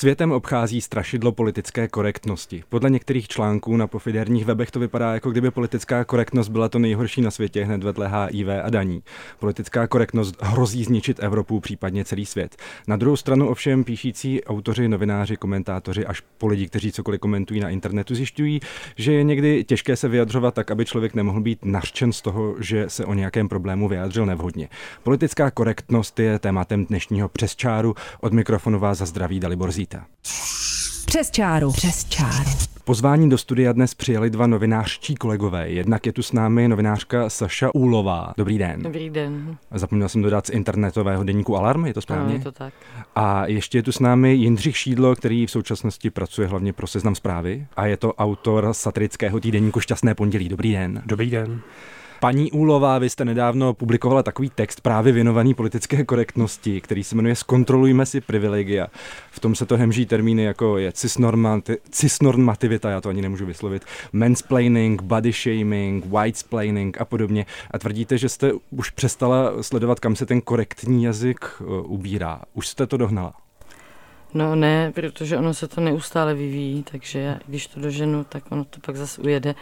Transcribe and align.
Světem 0.00 0.32
obchází 0.32 0.80
strašidlo 0.80 1.32
politické 1.32 1.88
korektnosti. 1.88 2.62
Podle 2.68 2.90
některých 2.90 3.28
článků 3.28 3.76
na 3.76 3.86
pofiderních 3.86 4.44
webech 4.44 4.70
to 4.70 4.80
vypadá, 4.80 5.14
jako 5.14 5.30
kdyby 5.30 5.50
politická 5.50 6.04
korektnost 6.04 6.50
byla 6.50 6.68
to 6.68 6.78
nejhorší 6.78 7.20
na 7.20 7.30
světě 7.30 7.64
hned 7.64 7.82
vedle 7.82 8.08
HIV 8.08 8.48
a 8.62 8.70
daní. 8.70 9.02
Politická 9.38 9.86
korektnost 9.86 10.36
hrozí 10.42 10.84
zničit 10.84 11.22
Evropu, 11.22 11.60
případně 11.60 12.04
celý 12.04 12.26
svět. 12.26 12.56
Na 12.86 12.96
druhou 12.96 13.16
stranu 13.16 13.48
ovšem 13.48 13.84
píšící 13.84 14.44
autoři, 14.44 14.88
novináři, 14.88 15.36
komentátoři 15.36 16.06
až 16.06 16.22
po 16.38 16.46
lidi, 16.46 16.66
kteří 16.66 16.92
cokoliv 16.92 17.20
komentují 17.20 17.60
na 17.60 17.68
internetu, 17.70 18.14
zjišťují, 18.14 18.60
že 18.96 19.12
je 19.12 19.22
někdy 19.22 19.64
těžké 19.64 19.96
se 19.96 20.08
vyjadřovat 20.08 20.54
tak, 20.54 20.70
aby 20.70 20.84
člověk 20.84 21.14
nemohl 21.14 21.40
být 21.40 21.58
nařčen 21.64 22.12
z 22.12 22.22
toho, 22.22 22.54
že 22.60 22.84
se 22.88 23.04
o 23.04 23.14
nějakém 23.14 23.48
problému 23.48 23.88
vyjádřil 23.88 24.26
nevhodně. 24.26 24.68
Politická 25.02 25.50
korektnost 25.50 26.20
je 26.20 26.38
tématem 26.38 26.86
dnešního 26.86 27.28
přesčáru. 27.28 27.94
Od 28.20 28.32
mikrofonu 28.32 28.78
vás 28.78 28.98
za 28.98 29.06
zdraví 29.06 29.40
Dalibor 29.40 29.72
Zít. 29.72 29.87
Vita. 29.92 30.06
Přes 31.06 31.30
čáru. 31.30 31.72
Přes 31.72 32.04
čáru. 32.04 32.50
Pozvání 32.84 33.30
do 33.30 33.38
studia 33.38 33.72
dnes 33.72 33.94
přijeli 33.94 34.30
dva 34.30 34.46
novinářští 34.46 35.14
kolegové. 35.14 35.70
Jednak 35.70 36.06
je 36.06 36.12
tu 36.12 36.22
s 36.22 36.32
námi 36.32 36.68
novinářka 36.68 37.30
Saša 37.30 37.74
Úlová. 37.74 38.34
Dobrý 38.36 38.58
den. 38.58 38.82
Dobrý 38.82 39.10
den. 39.10 39.56
Zapomněl 39.70 40.08
jsem 40.08 40.22
dodat 40.22 40.46
z 40.46 40.50
internetového 40.50 41.24
deníku 41.24 41.56
Alarm, 41.56 41.86
je 41.86 41.94
to 41.94 42.00
správně? 42.00 42.32
No, 42.32 42.38
je 42.38 42.44
to 42.44 42.52
tak. 42.52 42.74
A 43.16 43.46
ještě 43.46 43.78
je 43.78 43.82
tu 43.82 43.92
s 43.92 43.98
námi 43.98 44.34
Jindřich 44.34 44.76
Šídlo, 44.76 45.16
který 45.16 45.46
v 45.46 45.50
současnosti 45.50 46.10
pracuje 46.10 46.48
hlavně 46.48 46.72
pro 46.72 46.86
seznam 46.86 47.14
zprávy 47.14 47.66
a 47.76 47.86
je 47.86 47.96
to 47.96 48.14
autor 48.14 48.68
satirického 48.72 49.40
týdeníku 49.40 49.80
Šťastné 49.80 50.14
pondělí. 50.14 50.48
Dobrý 50.48 50.72
den. 50.72 51.02
Dobrý 51.06 51.30
den. 51.30 51.60
Paní 52.20 52.52
Úlová, 52.52 52.98
vy 52.98 53.10
jste 53.10 53.24
nedávno 53.24 53.74
publikovala 53.74 54.22
takový 54.22 54.50
text 54.50 54.80
právě 54.80 55.12
věnovaný 55.12 55.54
politické 55.54 56.04
korektnosti, 56.04 56.80
který 56.80 57.04
se 57.04 57.16
jmenuje 57.16 57.34
Zkontrolujme 57.34 58.06
si 58.06 58.20
privilegia. 58.20 58.86
V 59.30 59.40
tom 59.40 59.54
se 59.54 59.66
to 59.66 59.76
hemží 59.76 60.06
termíny 60.06 60.42
jako 60.42 60.78
je 60.78 60.92
cisnormativita, 61.90 62.90
já 62.90 63.00
to 63.00 63.08
ani 63.08 63.22
nemůžu 63.22 63.46
vyslovit, 63.46 63.84
mansplaining, 64.12 65.02
body 65.02 65.32
shaming, 65.32 66.06
whitesplaining 66.06 67.00
a 67.00 67.04
podobně. 67.04 67.46
A 67.70 67.78
tvrdíte, 67.78 68.18
že 68.18 68.28
jste 68.28 68.52
už 68.70 68.90
přestala 68.90 69.62
sledovat, 69.62 70.00
kam 70.00 70.16
se 70.16 70.26
ten 70.26 70.40
korektní 70.40 71.04
jazyk 71.04 71.46
uh, 71.60 71.92
ubírá. 71.92 72.40
Už 72.54 72.68
jste 72.68 72.86
to 72.86 72.96
dohnala? 72.96 73.47
No 74.34 74.54
ne, 74.54 74.92
protože 74.94 75.36
ono 75.36 75.54
se 75.54 75.68
to 75.68 75.80
neustále 75.80 76.34
vyvíjí, 76.34 76.82
takže 76.82 77.18
já, 77.18 77.38
když 77.46 77.66
to 77.66 77.80
doženu, 77.80 78.24
tak 78.24 78.42
ono 78.52 78.64
to 78.64 78.80
pak 78.80 78.96
zase 78.96 79.22
ujede. 79.22 79.54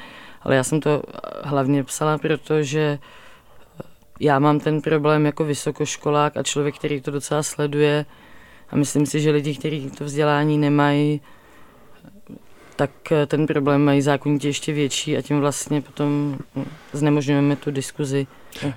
Ale 0.42 0.56
já 0.56 0.64
jsem 0.64 0.81
to 0.81 1.03
hlavně 1.45 1.84
psala, 1.84 2.19
protože 2.19 2.98
já 4.20 4.39
mám 4.39 4.61
ten 4.61 4.81
problém 4.81 5.27
jako 5.27 5.44
vysokoškolák 5.44 6.37
a 6.37 6.42
člověk, 6.42 6.78
který 6.78 7.00
to 7.00 7.11
docela 7.11 7.42
sleduje 7.42 8.05
a 8.70 8.77
myslím 8.77 9.06
si, 9.06 9.20
že 9.20 9.31
lidi, 9.31 9.55
kteří 9.55 9.91
to 9.91 10.05
vzdělání 10.05 10.59
nemají, 10.59 11.20
tak 12.77 12.91
ten 13.27 13.47
problém 13.47 13.85
mají 13.85 14.03
zákonitě 14.03 14.49
ještě 14.49 14.73
větší 14.73 15.17
a 15.17 15.23
tím 15.23 15.41
vlastně 15.41 15.81
potom 15.81 16.39
znemožňujeme 16.93 17.57
tu 17.57 17.71
diskuzi 17.71 18.27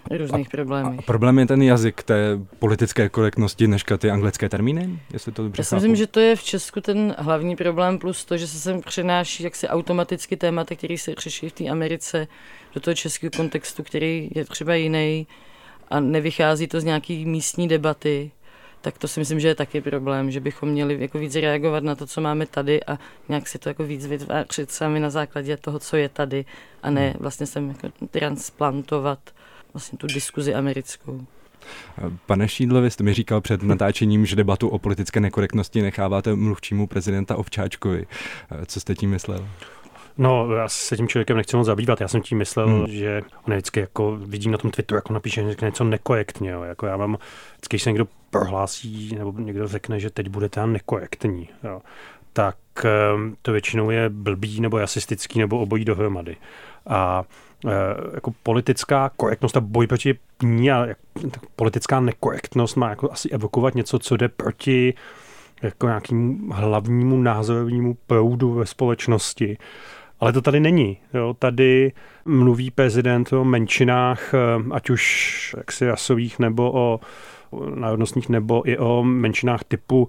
o 0.09 0.17
různých 0.17 0.47
a, 0.47 0.51
problémech. 0.51 0.99
A 0.99 1.01
problém 1.01 1.39
je 1.39 1.45
ten 1.45 1.61
jazyk 1.61 2.03
té 2.03 2.39
politické 2.59 3.09
korektnosti 3.09 3.67
nežka 3.67 3.97
ty 3.97 4.11
anglické 4.11 4.49
termíny? 4.49 4.99
Jestli 5.13 5.31
to 5.31 5.43
dobře 5.43 5.61
Já 5.61 5.63
si 5.63 5.75
myslím, 5.75 5.95
že 5.95 6.07
to 6.07 6.19
je 6.19 6.35
v 6.35 6.43
Česku 6.43 6.81
ten 6.81 7.15
hlavní 7.17 7.55
problém, 7.55 7.97
plus 7.97 8.25
to, 8.25 8.37
že 8.37 8.47
se 8.47 8.59
sem 8.59 8.81
přenáší 8.81 9.43
jaksi 9.43 9.67
automaticky 9.67 10.37
témata, 10.37 10.75
které 10.75 10.97
se 10.97 11.13
řeší 11.17 11.49
v 11.49 11.53
té 11.53 11.67
Americe, 11.67 12.27
do 12.73 12.79
toho 12.81 12.95
českého 12.95 13.31
kontextu, 13.31 13.83
který 13.83 14.29
je 14.35 14.45
třeba 14.45 14.75
jiný 14.75 15.27
a 15.89 15.99
nevychází 15.99 16.67
to 16.67 16.81
z 16.81 16.83
nějaký 16.83 17.25
místní 17.25 17.67
debaty 17.67 18.31
tak 18.81 18.97
to 18.97 19.07
si 19.07 19.19
myslím, 19.19 19.39
že 19.39 19.47
je 19.47 19.55
taky 19.55 19.81
problém, 19.81 20.31
že 20.31 20.39
bychom 20.39 20.69
měli 20.69 20.97
jako 21.01 21.19
víc 21.19 21.35
reagovat 21.35 21.83
na 21.83 21.95
to, 21.95 22.07
co 22.07 22.21
máme 22.21 22.45
tady 22.45 22.83
a 22.83 22.99
nějak 23.29 23.47
si 23.47 23.59
to 23.59 23.69
jako 23.69 23.83
víc 23.83 24.07
vytvářet 24.07 24.71
sami 24.71 24.99
na 24.99 25.09
základě 25.09 25.57
toho, 25.57 25.79
co 25.79 25.97
je 25.97 26.09
tady 26.09 26.45
a 26.83 26.89
ne 26.89 27.09
hmm. 27.09 27.17
vlastně 27.19 27.45
sem 27.45 27.67
jako 27.67 27.89
transplantovat 28.11 29.19
vlastně 29.73 29.97
tu 29.97 30.07
diskuzi 30.07 30.55
americkou. 30.55 31.25
Pane 32.25 32.47
Šídlo, 32.47 32.81
vy 32.81 32.91
jste 32.91 33.03
mi 33.03 33.13
říkal 33.13 33.41
před 33.41 33.63
natáčením, 33.63 34.25
že 34.25 34.35
debatu 34.35 34.67
o 34.67 34.79
politické 34.79 35.19
nekorektnosti 35.19 35.81
necháváte 35.81 36.35
mluvčímu 36.35 36.87
prezidenta 36.87 37.35
Ovčáčkovi. 37.35 38.05
Co 38.65 38.79
jste 38.79 38.95
tím 38.95 39.09
myslel? 39.09 39.47
No, 40.19 40.53
já 40.53 40.69
se 40.69 40.97
tím 40.97 41.07
člověkem 41.07 41.37
nechci 41.37 41.57
moc 41.57 41.65
zabývat. 41.65 42.01
Já 42.01 42.07
jsem 42.07 42.21
tím 42.21 42.37
myslel, 42.37 42.67
hmm. 42.67 42.87
že 42.87 43.21
on 43.47 43.53
vždycky 43.53 43.79
jako 43.79 44.15
vidím 44.15 44.51
na 44.51 44.57
tom 44.57 44.71
Twitteru, 44.71 44.97
jako 44.97 45.13
napíše 45.13 45.43
něco 45.61 45.83
nekorektně. 45.83 46.49
Jo. 46.49 46.63
Jako 46.63 46.85
já 46.85 46.97
mám, 46.97 47.17
vždycky, 47.55 47.75
když 47.75 47.83
se 47.83 47.89
někdo 47.89 48.07
prohlásí, 48.29 49.15
nebo 49.17 49.33
někdo 49.37 49.67
řekne, 49.67 49.99
že 49.99 50.09
teď 50.09 50.29
budete 50.29 50.67
nekorektní, 50.67 51.49
jo, 51.63 51.81
tak 52.33 52.57
ehm, 52.83 53.35
to 53.41 53.51
většinou 53.51 53.89
je 53.89 54.09
blbý 54.09 54.61
nebo 54.61 54.79
rasistický 54.79 55.39
nebo 55.39 55.59
obojí 55.59 55.85
dohromady. 55.85 56.35
A 56.87 57.23
e, 57.67 57.71
jako 58.13 58.33
politická 58.43 59.11
korektnost 59.17 59.57
a 59.57 59.61
boj 59.61 59.87
proti 59.87 60.17
ní 60.43 60.71
a 60.71 60.87
politická 61.55 61.99
nekorektnost 61.99 62.75
má 62.75 62.89
jako 62.89 63.11
asi 63.11 63.29
evokovat 63.29 63.75
něco, 63.75 63.99
co 63.99 64.17
jde 64.17 64.27
proti 64.27 64.93
jako 65.61 65.87
nějakému 65.87 66.53
hlavnímu 66.53 67.21
názorovému 67.21 67.97
proudu 68.07 68.53
ve 68.53 68.65
společnosti. 68.65 69.57
Ale 70.19 70.33
to 70.33 70.41
tady 70.41 70.59
není. 70.59 70.97
Jo. 71.13 71.35
Tady 71.39 71.91
mluví 72.25 72.71
prezident 72.71 73.33
o 73.33 73.43
menšinách, 73.43 74.33
eh, 74.33 74.37
ať 74.71 74.89
už 74.89 75.55
jaksi 75.57 75.87
rasových 75.87 76.39
nebo 76.39 76.71
o 76.71 76.99
národnostních, 77.75 78.29
nebo 78.29 78.69
i 78.69 78.77
o 78.77 79.03
menšinách 79.03 79.63
typu 79.63 80.07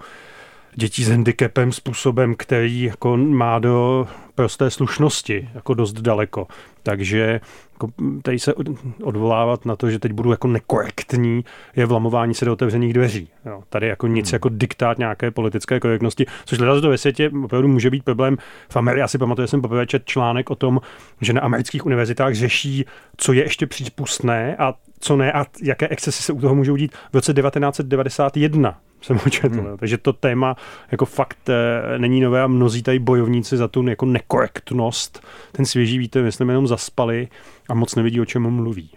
dětí 0.75 1.05
s 1.05 1.09
handicapem 1.09 1.73
způsobem, 1.73 2.35
který 2.35 2.83
jako 2.83 3.17
má 3.17 3.59
do 3.59 4.09
prosté 4.35 4.71
slušnosti 4.71 5.49
jako 5.55 5.75
dost 5.75 5.93
daleko. 5.93 6.47
Takže 6.83 7.41
jako 7.81 7.93
tady 8.23 8.39
se 8.39 8.55
odvolávat 9.03 9.67
na 9.67 9.77
to, 9.77 9.91
že 9.91 9.99
teď 9.99 10.13
budu 10.13 10.31
jako 10.31 10.49
nekorektní, 10.49 11.45
je 11.77 11.87
vlamování 11.87 12.35
se 12.35 12.45
do 12.45 12.53
otevřených 12.53 12.93
dveří. 12.93 13.29
Jo, 13.47 13.63
tady 13.69 13.89
jako 13.89 14.07
nic 14.07 14.29
hmm. 14.31 14.35
jako 14.35 14.49
diktát 14.49 14.99
nějaké 14.99 15.31
politické 15.31 15.81
korektnosti, 15.81 16.27
což 16.45 16.59
hledat 16.59 16.81
to 16.81 16.89
ve 16.89 16.99
světě 16.99 17.31
opravdu 17.45 17.69
může 17.69 17.91
být 17.91 18.05
problém. 18.05 18.37
V 18.69 18.77
Americe, 18.77 19.01
já 19.01 19.09
si 19.09 19.19
pamatuju, 19.19 19.45
že 19.45 19.51
jsem 19.51 19.63
poprvé 19.63 19.87
čet 19.87 20.05
článek 20.05 20.51
o 20.51 20.55
tom, 20.55 20.81
že 21.21 21.33
na 21.33 21.41
amerických 21.41 21.87
univerzitách 21.87 22.35
řeší, 22.35 22.85
co 23.17 23.33
je 23.33 23.43
ještě 23.43 23.67
přípustné 23.67 24.57
a 24.57 24.75
co 25.01 25.17
ne 25.17 25.33
a 25.33 25.47
jaké 25.63 25.89
excesy 25.89 26.23
se 26.23 26.33
u 26.33 26.41
toho 26.41 26.55
můžou 26.55 26.77
dít 26.77 26.93
v 27.13 27.15
roce 27.15 27.35
1991 27.35 28.81
jsem 29.01 29.17
ho 29.17 29.31
četl. 29.31 29.61
Hmm. 29.61 29.77
Takže 29.79 29.99
to 29.99 30.13
téma 30.13 30.57
jako 30.91 31.05
fakt 31.05 31.49
e, 31.49 31.99
není 31.99 32.21
nové 32.21 32.43
a 32.43 32.47
mnozí 32.47 32.83
tady 32.83 32.99
bojovníci 32.99 33.57
za 33.57 33.69
tu 33.69 33.89
jako 33.89 34.07
nekorektnost. 34.07 35.23
Ten 35.53 35.67
svěží 35.67 35.99
víte, 35.99 36.23
myslím, 36.23 36.49
jenom 36.49 36.67
zaspali 36.67 37.29
a 37.69 37.75
moc 37.75 37.95
nevidí, 37.95 38.21
o 38.21 38.25
čem 38.25 38.51
mluví. 38.51 38.91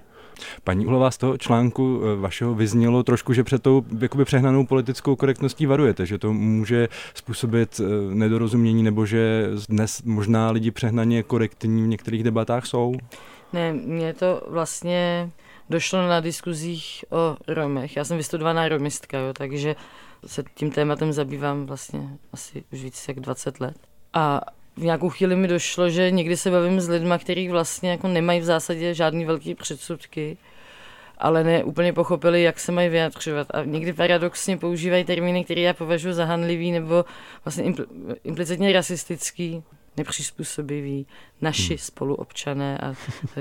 Paní 0.64 0.86
Uhlová, 0.86 1.12
z 1.12 1.18
toho 1.18 1.38
článku 1.38 2.02
eh, 2.03 2.16
vašeho 2.16 2.56
vyznělo 2.56 3.03
trošku, 3.03 3.34
že 3.34 3.44
před 3.44 3.64
tou 3.64 3.86
jakoby 4.00 4.25
přehnanou 4.25 4.66
politickou 4.66 5.16
korektností 5.16 5.66
varujete, 5.66 6.06
že 6.06 6.18
to 6.18 6.34
může 6.34 6.90
způsobit 7.14 7.81
eh, 7.84 8.16
nedorozumění 8.16 8.84
nebo 8.84 9.06
že 9.06 9.50
dnes 9.70 10.02
možná 10.02 10.52
lidi 10.52 10.72
přehnaně 10.72 11.24
korektní 11.24 11.84
v 11.84 11.88
některých 11.88 12.24
debatách 12.24 12.66
jsou? 12.66 12.96
Ne, 13.53 13.74
mě 13.74 14.14
to 14.14 14.41
vlastně 14.47 15.30
došlo 15.69 16.07
na 16.07 16.19
diskuzích 16.19 17.06
o 17.09 17.38
Romech. 17.47 17.96
Já 17.96 18.06
jsem 18.06 18.18
vystudovaná 18.18 18.68
romistka, 18.68 19.18
jo, 19.18 19.34
takže 19.34 19.75
se 20.25 20.44
tím 20.56 20.72
tématem 20.72 21.13
zabývám 21.13 21.66
vlastně 21.66 22.09
asi 22.34 22.64
už 22.73 22.84
víc 22.84 23.08
jak 23.08 23.20
20 23.20 23.59
let. 23.59 23.76
A 24.14 24.41
v 24.78 24.84
nějakou 24.84 25.09
chvíli 25.09 25.35
mi 25.35 25.47
došlo, 25.47 25.90
že 25.90 26.11
někdy 26.11 26.37
se 26.37 26.52
bavím 26.52 26.82
s 26.82 26.90
lidmi, 26.90 27.14
kteří 27.20 27.49
vlastně 27.49 27.91
jako 27.91 28.08
nemají 28.08 28.40
v 28.40 28.43
zásadě 28.43 28.93
žádný 28.93 29.26
velký 29.26 29.55
předsudky, 29.55 30.37
ale 31.17 31.43
ne 31.43 31.64
úplně 31.64 31.93
pochopili, 31.93 32.43
jak 32.43 32.59
se 32.59 32.72
mají 32.72 32.90
vyjadřovat. 32.90 33.47
A 33.53 33.64
někdy 33.64 33.93
paradoxně 33.93 34.58
používají 34.58 35.03
termíny, 35.03 35.43
které 35.43 35.61
já 35.61 35.73
považuji 35.73 36.14
za 36.14 36.26
hanlivý 36.26 36.72
nebo 36.72 37.05
vlastně 37.46 37.64
impl- 37.64 38.16
implicitně 38.23 38.73
rasistický 38.73 39.64
nepřizpůsobiví, 39.97 41.07
naši 41.41 41.73
hmm. 41.73 41.78
spoluobčané 41.78 42.78
a 42.78 42.93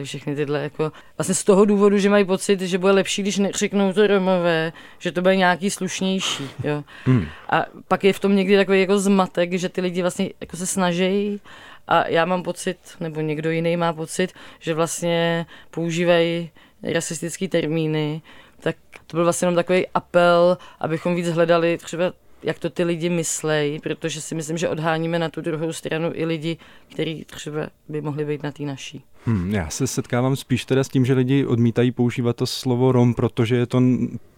všechny 0.02 0.37
tyhle 0.37 0.62
jako, 0.62 0.93
vlastně 1.19 1.34
z 1.34 1.44
toho 1.44 1.64
důvodu, 1.64 1.99
že 1.99 2.10
mají 2.10 2.25
pocit, 2.25 2.60
že 2.60 2.78
bude 2.78 2.93
lepší, 2.93 3.22
když 3.22 3.38
neřeknou 3.38 3.93
to 3.93 4.06
Romové, 4.06 4.72
že 4.99 5.12
to 5.12 5.22
bude 5.22 5.37
nějaký 5.37 5.70
slušnější, 5.70 6.49
jo. 6.64 6.84
Hmm. 7.04 7.26
A 7.49 7.64
pak 7.88 8.04
je 8.04 8.12
v 8.12 8.20
tom 8.20 8.37
někdy 8.37 8.56
takový 8.56 8.81
jako 8.81 8.99
zmatek, 8.99 9.52
že 9.52 9.69
ty 9.69 9.81
lidi 9.81 10.00
vlastně 10.00 10.31
jako 10.40 10.56
se 10.56 10.66
snaží 10.66 11.40
a 11.88 12.08
já 12.08 12.25
mám 12.25 12.43
pocit, 12.43 12.78
nebo 13.00 13.20
někdo 13.20 13.50
jiný 13.50 13.76
má 13.76 13.93
pocit, 13.93 14.32
že 14.58 14.75
vlastně 14.75 15.46
používají 15.70 16.50
rasistické 16.82 17.48
termíny, 17.48 18.22
tak 18.60 18.76
to 19.06 19.16
byl 19.16 19.25
vlastně 19.25 19.46
jenom 19.46 19.56
takový 19.56 19.87
apel, 19.94 20.58
abychom 20.81 21.14
víc 21.14 21.28
hledali 21.28 21.78
třeba 21.78 22.12
jak 22.43 22.59
to 22.59 22.71
ty 22.71 22.85
lidi 22.85 23.09
myslejí, 23.09 23.79
protože 23.79 24.21
si 24.21 24.35
myslím, 24.35 24.59
že 24.59 24.69
odháníme 24.69 25.19
na 25.19 25.29
tu 25.29 25.41
druhou 25.41 25.73
stranu 25.73 26.11
i 26.15 26.25
lidi, 26.25 26.56
kteří 26.89 27.25
třeba 27.25 27.69
by 27.89 28.00
mohli 28.00 28.25
být 28.25 28.43
na 28.43 28.53
té 28.53 28.62
naší. 28.62 29.05
Hmm, 29.27 29.55
já 29.55 29.71
se 29.71 29.87
setkávám 29.87 30.37
spíš 30.37 30.65
teda 30.65 30.85
s 30.85 30.89
tím, 30.89 31.05
že 31.05 31.15
lidi 31.15 31.47
odmítají 31.47 31.93
používat 31.93 32.37
to 32.37 32.47
slovo 32.47 32.93
Rom, 32.93 33.15
protože 33.15 33.56
je 33.56 33.67
to 33.67 33.83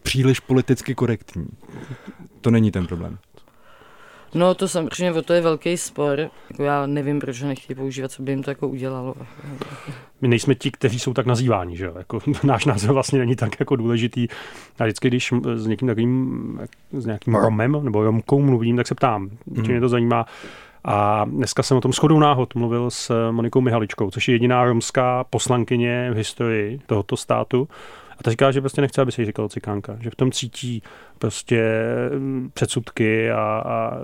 příliš 0.02 0.40
politicky 0.40 0.94
korektní. 0.94 1.46
To 2.40 2.50
není 2.50 2.70
ten 2.70 2.86
problém. 2.86 3.18
No 4.34 4.54
to 4.54 4.68
samozřejmě, 4.68 5.12
o 5.12 5.22
to 5.22 5.32
je 5.32 5.40
velký 5.40 5.76
spor. 5.76 6.30
Jako 6.50 6.62
já 6.62 6.86
nevím, 6.86 7.20
proč 7.20 7.42
ho 7.42 7.48
nechtějí 7.48 7.76
používat, 7.76 8.10
co 8.10 8.22
by 8.22 8.32
jim 8.32 8.42
to 8.42 8.50
jako 8.50 8.68
udělalo. 8.68 9.14
My 10.20 10.28
nejsme 10.28 10.54
ti, 10.54 10.70
kteří 10.70 10.98
jsou 10.98 11.14
tak 11.14 11.26
nazýváni, 11.26 11.76
že 11.76 11.84
jo? 11.84 11.94
Jako, 11.98 12.18
náš 12.44 12.64
název 12.64 12.90
vlastně 12.90 13.18
není 13.18 13.36
tak 13.36 13.60
jako 13.60 13.76
důležitý. 13.76 14.28
A 14.78 14.84
vždycky, 14.84 15.08
když 15.08 15.32
s 15.54 15.66
někým 15.66 15.88
takovým, 15.88 16.60
s 16.92 17.06
nějakým 17.06 17.34
Romem 17.34 17.78
nebo 17.82 18.04
Romkou 18.04 18.42
mluvím, 18.42 18.76
tak 18.76 18.86
se 18.86 18.94
ptám, 18.94 19.22
mm. 19.22 19.62
mě 19.66 19.80
to 19.80 19.88
zajímá. 19.88 20.26
A 20.84 21.24
dneska 21.24 21.62
jsem 21.62 21.76
o 21.76 21.80
tom 21.80 21.92
shodou 21.92 22.18
náhod 22.18 22.54
mluvil 22.54 22.90
s 22.90 23.30
Monikou 23.30 23.60
Mihaličkou, 23.60 24.10
což 24.10 24.28
je 24.28 24.34
jediná 24.34 24.64
romská 24.64 25.24
poslankyně 25.24 26.10
v 26.12 26.16
historii 26.16 26.80
tohoto 26.86 27.16
státu. 27.16 27.68
A 28.18 28.22
ta 28.22 28.30
říká, 28.30 28.50
že 28.50 28.60
prostě 28.60 28.80
nechce, 28.80 29.02
aby 29.02 29.12
se 29.12 29.22
jí 29.22 29.26
říkalo 29.26 29.48
cikánka, 29.48 29.96
že 30.00 30.10
v 30.10 30.14
tom 30.14 30.32
cítí 30.32 30.82
prostě 31.18 31.64
mm, 32.18 32.50
předsudky 32.54 33.30
a, 33.30 33.62
a 33.66 33.98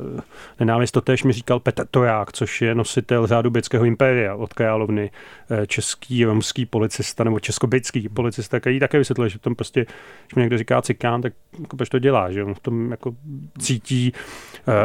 nenávist. 0.60 0.92
To 0.92 1.00
tež 1.00 1.24
mi 1.24 1.32
říkal 1.32 1.60
Petr 1.60 1.86
Toják, 1.90 2.32
což 2.32 2.62
je 2.62 2.74
nositel 2.74 3.26
řádu 3.26 3.50
Bětského 3.50 3.84
impéria 3.84 4.34
od 4.34 4.54
Královny, 4.54 5.10
eh, 5.50 5.66
český 5.66 6.24
romský 6.24 6.66
policista 6.66 7.24
nebo 7.24 7.40
českobytský 7.40 8.08
policista, 8.08 8.60
který 8.60 8.80
také 8.80 8.98
vysvětlil, 8.98 9.28
že 9.28 9.38
v 9.38 9.42
tom 9.42 9.54
prostě, 9.54 9.86
když 10.26 10.34
mi 10.34 10.40
někdo 10.42 10.58
říká 10.58 10.82
cikán, 10.82 11.22
tak 11.22 11.32
jako 11.60 11.76
proč 11.76 11.88
to 11.88 11.98
dělá, 11.98 12.32
že 12.32 12.44
on 12.44 12.54
v 12.54 12.60
tom 12.60 12.90
jako 12.90 13.14
cítí 13.58 14.12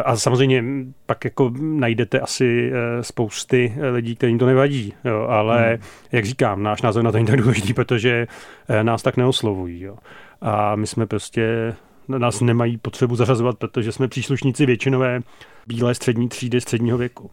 a 0.05 0.15
samozřejmě 0.15 0.63
pak 1.05 1.25
jako 1.25 1.51
najdete 1.59 2.19
asi 2.19 2.71
eh, 2.73 3.03
spousty 3.03 3.73
lidí, 3.91 4.15
kterým 4.15 4.39
to 4.39 4.45
nevadí, 4.45 4.93
jo, 5.03 5.27
ale 5.29 5.69
hmm. 5.69 5.83
jak 6.11 6.25
říkám, 6.25 6.63
náš 6.63 6.81
názor 6.81 7.03
na 7.03 7.11
to 7.11 7.17
není 7.17 7.27
tak 7.27 7.41
důležitý, 7.41 7.73
protože 7.73 8.27
nás 8.81 9.01
tak 9.01 9.17
neoslovují. 9.17 9.81
Jo. 9.81 9.97
A 10.41 10.75
my 10.75 10.87
jsme 10.87 11.05
prostě 11.05 11.75
nás 12.07 12.41
nemají 12.41 12.77
potřebu 12.77 13.15
zařazovat, 13.15 13.57
protože 13.57 13.91
jsme 13.91 14.07
příslušníci 14.07 14.65
většinové 14.65 15.19
bílé 15.67 15.95
střední 15.95 16.29
třídy 16.29 16.61
středního 16.61 16.97
věku. 16.97 17.31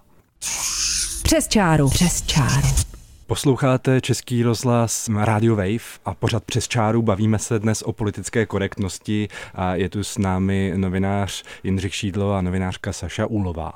Přes 1.22 1.48
čáru. 1.48 1.88
Přes 1.88 2.22
čáru. 2.22 2.91
Posloucháte 3.32 4.00
Český 4.00 4.42
rozhlas 4.42 5.10
Radio 5.16 5.56
Wave 5.56 6.00
a 6.04 6.14
pořád 6.14 6.44
přes 6.44 6.68
čáru 6.68 7.02
bavíme 7.02 7.38
se 7.38 7.58
dnes 7.58 7.82
o 7.82 7.92
politické 7.92 8.46
korektnosti 8.46 9.28
a 9.54 9.74
je 9.74 9.88
tu 9.88 10.04
s 10.04 10.18
námi 10.18 10.72
novinář 10.76 11.44
Jindřich 11.64 11.94
Šídlo 11.94 12.32
a 12.32 12.42
novinářka 12.42 12.92
Saša 12.92 13.26
Úlová. 13.26 13.72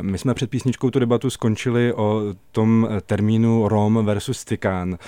My 0.00 0.18
jsme 0.18 0.34
před 0.34 0.50
písničkou 0.50 0.90
tu 0.90 0.98
debatu 0.98 1.30
skončili 1.30 1.92
o 1.92 2.22
tom 2.52 2.88
termínu 3.06 3.68
Rom 3.68 4.04
versus 4.04 4.44
Cikán. 4.44 4.98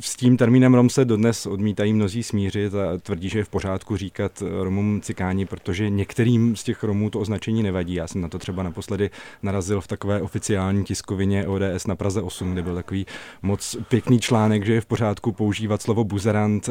S 0.00 0.16
tím 0.16 0.36
termínem 0.36 0.74
Rom 0.74 0.90
se 0.90 1.04
dodnes 1.04 1.46
odmítají 1.46 1.92
mnozí 1.92 2.22
smířit 2.22 2.74
a 2.74 2.98
tvrdí, 2.98 3.28
že 3.28 3.38
je 3.38 3.44
v 3.44 3.48
pořádku 3.48 3.96
říkat 3.96 4.42
Romům 4.62 5.00
cikáni, 5.00 5.46
protože 5.46 5.90
některým 5.90 6.56
z 6.56 6.64
těch 6.64 6.84
Romů 6.84 7.10
to 7.10 7.20
označení 7.20 7.62
nevadí. 7.62 7.94
Já 7.94 8.06
jsem 8.06 8.20
na 8.20 8.28
to 8.28 8.38
třeba 8.38 8.62
naposledy 8.62 9.10
narazil 9.42 9.80
v 9.80 9.86
takové 9.86 10.22
oficiální 10.22 10.84
tiskovině 10.84 11.46
ODS 11.46 11.86
na 11.86 11.96
Praze 11.96 12.22
8, 12.22 12.52
kde 12.52 12.62
byl 12.62 12.74
takový 12.74 13.06
moc 13.42 13.76
pěkný 13.88 14.20
článek, 14.20 14.66
že 14.66 14.74
je 14.74 14.80
v 14.80 14.86
pořádku 14.86 15.32
používat 15.32 15.82
slovo 15.82 16.04
buzerant. 16.04 16.68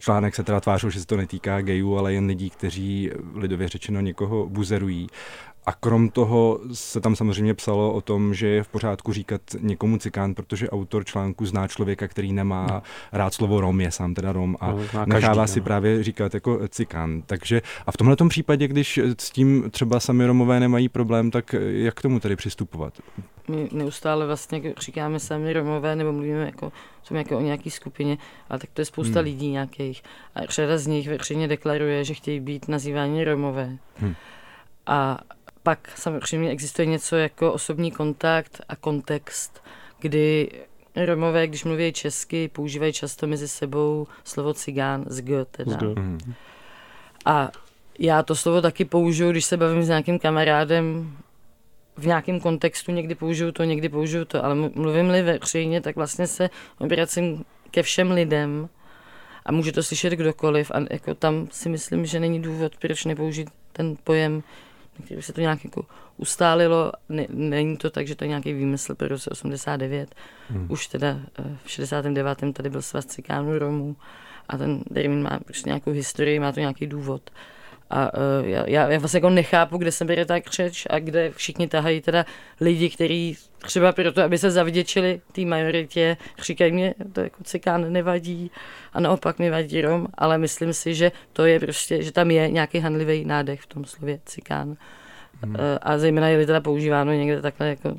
Článek 0.00 0.34
se 0.34 0.42
teda 0.42 0.60
tvářil, 0.60 0.90
že 0.90 1.00
se 1.00 1.06
to 1.06 1.16
netýká 1.16 1.60
gejů, 1.60 1.96
ale 1.96 2.12
jen 2.12 2.26
lidí, 2.26 2.50
kteří 2.50 3.10
lidově 3.34 3.68
řečeno 3.68 4.00
někoho 4.00 4.46
buzerují. 4.46 5.06
A 5.66 5.72
krom 5.72 6.08
toho 6.08 6.60
se 6.72 7.00
tam 7.00 7.16
samozřejmě 7.16 7.54
psalo 7.54 7.92
o 7.92 8.00
tom, 8.00 8.34
že 8.34 8.46
je 8.46 8.62
v 8.62 8.68
pořádku 8.68 9.12
říkat 9.12 9.40
někomu 9.60 9.98
cikán, 9.98 10.34
protože 10.34 10.70
autor 10.70 11.04
článku 11.04 11.46
zná 11.46 11.68
člověka, 11.68 12.08
který 12.08 12.32
nemá 12.32 12.66
no. 12.70 12.82
rád 13.12 13.34
slovo 13.34 13.60
Rom, 13.60 13.80
je 13.80 13.90
sám 13.90 14.14
teda 14.14 14.32
Rom 14.32 14.56
a 14.60 14.72
no, 14.72 14.78
nechává 15.06 15.42
každý, 15.42 15.52
si 15.52 15.60
no. 15.60 15.64
právě 15.64 16.02
říkat 16.02 16.34
jako 16.34 16.68
cikán. 16.68 17.22
Takže 17.26 17.62
a 17.86 17.92
v 17.92 17.96
tomhle 17.96 18.16
případě, 18.28 18.68
když 18.68 19.00
s 19.18 19.30
tím 19.30 19.70
třeba 19.70 20.00
sami 20.00 20.26
Romové 20.26 20.60
nemají 20.60 20.88
problém, 20.88 21.30
tak 21.30 21.54
jak 21.70 21.94
k 21.94 22.02
tomu 22.02 22.20
tedy 22.20 22.36
přistupovat? 22.36 22.94
My 23.48 23.68
neustále 23.72 24.26
vlastně 24.26 24.62
říkáme 24.80 25.20
sami 25.20 25.52
Romové 25.52 25.96
nebo 25.96 26.12
mluvíme 26.12 26.46
jako, 26.46 26.72
jsme 27.02 27.18
jako 27.18 27.38
o 27.38 27.40
nějaké 27.40 27.70
skupině, 27.70 28.18
ale 28.48 28.58
tak 28.58 28.70
to 28.72 28.80
je 28.80 28.84
spousta 28.84 29.18
hmm. 29.20 29.24
lidí 29.24 29.50
nějakých. 29.50 30.02
A 30.34 30.40
řada 30.48 30.78
z 30.78 30.86
nich 30.86 31.08
veřejně 31.08 31.48
deklaruje, 31.48 32.04
že 32.04 32.14
chtějí 32.14 32.40
být 32.40 32.68
nazýváni 32.68 33.24
Romové. 33.24 33.78
Hmm. 33.96 34.14
A 34.86 35.18
pak 35.62 35.92
samozřejmě 35.96 36.50
existuje 36.50 36.86
něco 36.86 37.16
jako 37.16 37.52
osobní 37.52 37.90
kontakt 37.90 38.60
a 38.68 38.76
kontext, 38.76 39.62
kdy 39.98 40.50
Romové, 40.96 41.46
když 41.46 41.64
mluví 41.64 41.92
česky, 41.92 42.48
používají 42.48 42.92
často 42.92 43.26
mezi 43.26 43.48
sebou 43.48 44.06
slovo 44.24 44.54
cigán 44.54 45.04
z 45.06 45.20
G 45.20 45.44
teda. 45.44 45.78
Mhm. 45.82 46.34
A 47.24 47.50
já 47.98 48.22
to 48.22 48.36
slovo 48.36 48.62
taky 48.62 48.84
použiju, 48.84 49.30
když 49.30 49.44
se 49.44 49.56
bavím 49.56 49.82
s 49.82 49.88
nějakým 49.88 50.18
kamarádem 50.18 51.16
v 51.96 52.06
nějakém 52.06 52.40
kontextu, 52.40 52.92
někdy 52.92 53.14
použiju 53.14 53.52
to, 53.52 53.64
někdy 53.64 53.88
použiju 53.88 54.24
to, 54.24 54.44
ale 54.44 54.54
mluvím-li 54.54 55.22
veřejně, 55.22 55.80
tak 55.80 55.96
vlastně 55.96 56.26
se 56.26 56.50
obracím 56.78 57.44
ke 57.70 57.82
všem 57.82 58.10
lidem 58.10 58.68
a 59.46 59.52
může 59.52 59.72
to 59.72 59.82
slyšet 59.82 60.12
kdokoliv 60.12 60.70
a 60.70 60.80
jako 60.90 61.14
tam 61.14 61.48
si 61.50 61.68
myslím, 61.68 62.06
že 62.06 62.20
není 62.20 62.42
důvod, 62.42 62.72
proč 62.76 63.04
nepoužít 63.04 63.50
ten 63.72 63.96
pojem 64.04 64.42
kdyby 65.06 65.22
se 65.22 65.32
to 65.32 65.40
nějak 65.40 65.64
jako 65.64 65.86
ustálilo, 66.16 66.92
ne, 67.08 67.26
není 67.28 67.76
to 67.76 67.90
tak, 67.90 68.06
že 68.06 68.14
to 68.14 68.24
je 68.24 68.28
nějaký 68.28 68.52
výmysl 68.52 68.94
pro 68.94 69.08
roce 69.08 69.30
89. 69.30 70.14
Hmm. 70.48 70.66
Už 70.70 70.86
teda 70.86 71.20
eh, 71.38 71.56
v 71.64 71.70
69. 71.70 72.38
tady 72.52 72.70
byl 72.70 72.82
svaz 72.82 73.06
cikánů 73.06 73.58
Romů 73.58 73.96
a 74.48 74.58
ten 74.58 74.80
termín 74.94 75.22
má 75.22 75.40
prostě 75.44 75.68
nějakou 75.68 75.90
historii, 75.90 76.40
má 76.40 76.52
to 76.52 76.60
nějaký 76.60 76.86
důvod. 76.86 77.30
A 77.90 78.14
uh, 78.14 78.48
já, 78.48 78.88
já 78.88 78.98
vlastně 78.98 79.16
jako 79.16 79.30
nechápu, 79.30 79.78
kde 79.78 79.92
se 79.92 80.04
bere 80.04 80.24
tak 80.24 80.50
řeč 80.50 80.86
a 80.90 80.98
kde 80.98 81.30
všichni 81.30 81.68
tahají 81.68 82.00
teda 82.00 82.26
lidi, 82.60 82.90
kteří 82.90 83.36
třeba 83.58 83.92
proto, 83.92 84.22
aby 84.22 84.38
se 84.38 84.50
zavděčili 84.50 85.20
té 85.32 85.44
majoritě, 85.44 86.16
říkají 86.42 86.72
mě, 86.72 86.94
to 87.12 87.20
jako 87.20 87.44
cikán 87.44 87.92
nevadí 87.92 88.50
a 88.92 89.00
naopak 89.00 89.38
mi 89.38 89.50
vadí 89.50 89.82
Rom, 89.82 90.06
ale 90.14 90.38
myslím 90.38 90.72
si, 90.72 90.94
že 90.94 91.12
to 91.32 91.44
je 91.44 91.60
prostě, 91.60 92.02
že 92.02 92.12
tam 92.12 92.30
je 92.30 92.50
nějaký 92.50 92.78
handlivý 92.78 93.24
nádech 93.24 93.60
v 93.60 93.66
tom 93.66 93.84
slově 93.84 94.20
cikán. 94.24 94.76
Hmm. 95.42 95.54
Uh, 95.54 95.60
a 95.82 95.98
zejména 95.98 96.28
je 96.28 96.46
teda 96.46 96.60
používáno 96.60 97.12
někde 97.12 97.42
takhle 97.42 97.68
jako 97.68 97.94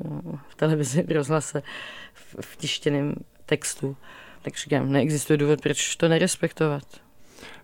v 0.48 0.54
televizi, 0.54 1.02
v 1.02 1.12
rozhlase, 1.12 1.62
v, 2.14 2.36
v 2.40 2.56
tištěném 2.56 3.14
textu. 3.46 3.96
Tak 4.42 4.56
říkám, 4.56 4.92
neexistuje 4.92 5.36
důvod, 5.36 5.60
proč 5.60 5.96
to 5.96 6.08
nerespektovat. 6.08 7.01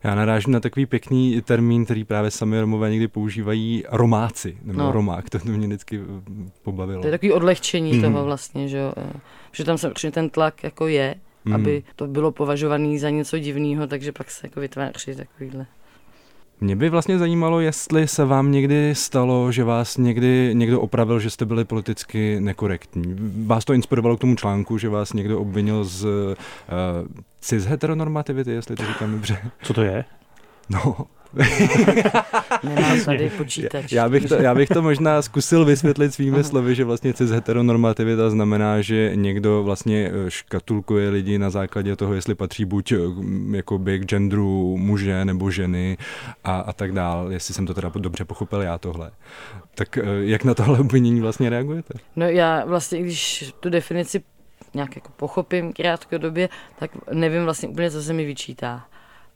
Já 0.05 0.15
narážím 0.15 0.53
na 0.53 0.61
takový 0.61 0.87
pěkný 0.87 1.43
termín, 1.43 1.85
který 1.85 2.05
právě 2.05 2.31
sami 2.31 2.61
Romové 2.61 2.91
někdy 2.91 3.09
používají, 3.09 3.85
romáci, 3.89 4.59
nebo 4.63 4.79
no. 4.79 4.93
romák, 4.93 5.31
to 5.31 5.39
mě 5.45 5.67
vždycky 5.67 6.01
eh, 6.01 6.51
pobavilo. 6.63 7.01
To 7.01 7.07
je 7.07 7.11
takový 7.11 7.33
odlehčení 7.33 7.93
mm. 7.93 8.03
toho 8.03 8.25
vlastně, 8.25 8.69
že 8.69 8.79
jo. 8.79 8.93
Eh, 8.97 9.21
že 9.53 9.65
tam 9.65 9.79
určitě 9.87 10.11
ten 10.11 10.31
tlak 10.31 10.65
jako 10.65 10.87
je, 10.87 11.15
mm. 11.45 11.55
aby 11.55 11.83
to 11.97 12.07
bylo 12.07 12.33
považované 12.33 12.99
za 12.99 13.11
něco 13.11 13.39
divného, 13.39 13.87
takže 13.87 14.13
pak 14.13 14.31
se 14.31 14.47
jako 14.47 14.61
vytváří 14.61 15.15
takovýhle. 15.17 15.67
Mě 16.61 16.77
by 16.77 16.91
vlastně 16.91 17.19
zajímalo, 17.19 17.61
jestli 17.61 18.09
se 18.09 18.25
vám 18.25 18.53
někdy 18.53 18.95
stalo, 18.95 19.53
že 19.53 19.65
vás 19.65 19.97
někdy 19.97 20.51
někdo 20.53 20.81
opravil, 20.81 21.21
že 21.21 21.31
jste 21.31 21.45
byli 21.45 21.65
politicky 21.65 22.41
nekorektní. 22.41 23.17
Vás 23.47 23.65
to 23.65 23.73
inspirovalo 23.73 24.17
k 24.17 24.21
tomu 24.21 24.37
článku, 24.37 24.79
že 24.79 24.89
vás 24.89 25.13
někdo 25.13 25.41
obvinil 25.41 25.85
z 25.85 26.05
uh, 26.05 26.35
cis 27.41 27.65
heteronormativity, 27.65 28.51
jestli 28.51 28.77
to 28.77 28.87
říkám 28.87 29.13
dobře. 29.13 29.39
Co 29.63 29.75
to 29.75 29.83
je? 29.83 30.05
No, 30.69 30.97
Tady 33.05 33.31
počítač. 33.31 33.93
Já 33.93 34.09
bych, 34.09 34.27
to, 34.27 34.35
já 34.35 34.55
bych 34.55 34.69
to 34.69 34.83
možná 34.83 35.23
zkusil 35.23 35.65
vysvětlit 35.65 36.15
svými 36.15 36.45
slovy, 36.45 36.75
že 36.75 36.85
vlastně 36.85 37.15
cis 37.15 37.31
heteronormativita 37.31 38.31
znamená, 38.31 38.81
že 38.81 39.13
někdo 39.15 39.63
vlastně 39.63 40.11
eh, 40.13 40.31
škatulkuje 40.31 41.09
lidi 41.09 41.39
na 41.39 41.51
základě 41.51 41.97
toho, 41.97 42.15
jestli 42.15 42.35
patří 42.35 42.65
buď 42.65 42.93
eh, 42.93 42.97
jakoby 43.51 43.99
k 43.99 44.05
genderu 44.05 44.77
muže 44.77 45.25
nebo 45.25 45.51
ženy 45.51 45.97
a, 46.45 46.61
a 46.61 46.73
tak 46.73 46.93
dál, 46.93 47.33
jestli 47.33 47.55
jsem 47.55 47.67
to 47.67 47.75
teda 47.75 47.93
dobře 47.95 48.25
pochopil 48.25 48.63
já 48.63 48.79
tohle. 48.79 49.11
Tak 49.75 49.99
eh, 49.99 50.03
jak 50.21 50.45
na 50.45 50.55
tohle 50.55 50.79
obvinění 50.79 51.21
vlastně 51.21 51.51
reagujete? 51.51 51.95
No 52.17 52.27
já 52.27 52.65
vlastně, 52.65 53.03
když 53.03 53.55
tu 53.61 53.71
definici 53.71 54.23
nějak 54.75 54.97
jako 54.97 55.09
pochopím 55.17 55.73
krátkodobě, 55.73 56.49
tak 56.79 56.91
nevím 57.13 57.45
vlastně 57.45 57.69
úplně, 57.69 57.91
co 57.91 58.03
se 58.03 58.13
mi 58.13 58.25
vyčítá. 58.25 58.87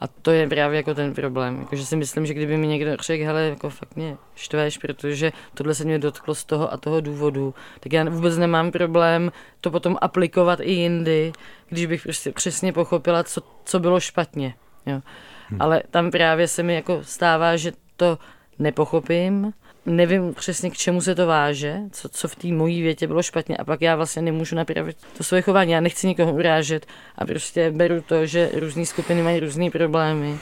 A 0.02 0.06
to 0.06 0.30
je 0.30 0.48
právě 0.48 0.76
jako 0.76 0.94
ten 0.94 1.14
problém. 1.14 1.60
Jako, 1.60 1.76
že 1.76 1.86
si 1.86 1.96
myslím, 1.96 2.26
že 2.26 2.34
kdyby 2.34 2.56
mi 2.56 2.66
někdo 2.66 2.96
řekl, 2.96 3.24
hele, 3.24 3.42
jako 3.42 3.70
fakt 3.70 3.96
mě 3.96 4.16
štveš, 4.34 4.78
protože 4.78 5.32
tohle 5.54 5.74
se 5.74 5.84
mě 5.84 5.98
dotklo 5.98 6.34
z 6.34 6.44
toho 6.44 6.72
a 6.72 6.76
toho 6.76 7.00
důvodu, 7.00 7.54
tak 7.80 7.92
já 7.92 8.04
vůbec 8.04 8.38
nemám 8.38 8.70
problém 8.70 9.32
to 9.60 9.70
potom 9.70 9.96
aplikovat 10.00 10.60
i 10.62 10.72
jindy, 10.72 11.32
když 11.68 11.86
bych 11.86 12.02
prostě 12.02 12.32
přesně 12.32 12.72
pochopila, 12.72 13.24
co, 13.24 13.40
co 13.64 13.80
bylo 13.80 14.00
špatně. 14.00 14.54
Jo. 14.86 15.00
Hmm. 15.48 15.62
Ale 15.62 15.82
tam 15.90 16.10
právě 16.10 16.48
se 16.48 16.62
mi 16.62 16.74
jako 16.74 16.98
stává, 17.02 17.56
že 17.56 17.72
to 17.96 18.18
nepochopím, 18.58 19.52
nevím 19.86 20.34
přesně, 20.34 20.70
k 20.70 20.76
čemu 20.76 21.00
se 21.00 21.14
to 21.14 21.26
váže, 21.26 21.80
co, 21.92 22.08
co 22.08 22.28
v 22.28 22.36
té 22.36 22.48
mojí 22.48 22.82
větě 22.82 23.06
bylo 23.06 23.22
špatně 23.22 23.56
a 23.56 23.64
pak 23.64 23.82
já 23.82 23.96
vlastně 23.96 24.22
nemůžu 24.22 24.56
napravit 24.56 24.96
to 25.16 25.24
svoje 25.24 25.42
chování. 25.42 25.72
Já 25.72 25.80
nechci 25.80 26.06
nikoho 26.06 26.32
urážet 26.32 26.86
a 27.18 27.24
prostě 27.24 27.70
beru 27.70 28.00
to, 28.00 28.26
že 28.26 28.50
různé 28.54 28.86
skupiny 28.86 29.22
mají 29.22 29.40
různé 29.40 29.70
problémy 29.70 30.38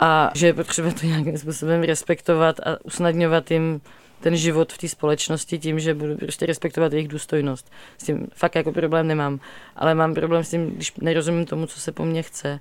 a 0.00 0.30
že 0.34 0.46
je 0.46 0.54
potřeba 0.54 0.90
to 0.90 1.06
nějakým 1.06 1.38
způsobem 1.38 1.82
respektovat 1.82 2.60
a 2.60 2.84
usnadňovat 2.84 3.50
jim 3.50 3.80
ten 4.20 4.36
život 4.36 4.72
v 4.72 4.78
té 4.78 4.88
společnosti 4.88 5.58
tím, 5.58 5.80
že 5.80 5.94
budu 5.94 6.16
prostě 6.16 6.46
respektovat 6.46 6.92
jejich 6.92 7.08
důstojnost. 7.08 7.72
S 7.98 8.04
tím 8.04 8.28
fakt 8.34 8.54
jako 8.54 8.72
problém 8.72 9.06
nemám, 9.06 9.40
ale 9.76 9.94
mám 9.94 10.14
problém 10.14 10.44
s 10.44 10.50
tím, 10.50 10.70
když 10.70 10.92
nerozumím 10.96 11.46
tomu, 11.46 11.66
co 11.66 11.80
se 11.80 11.92
po 11.92 12.04
mně 12.04 12.22
chce. 12.22 12.60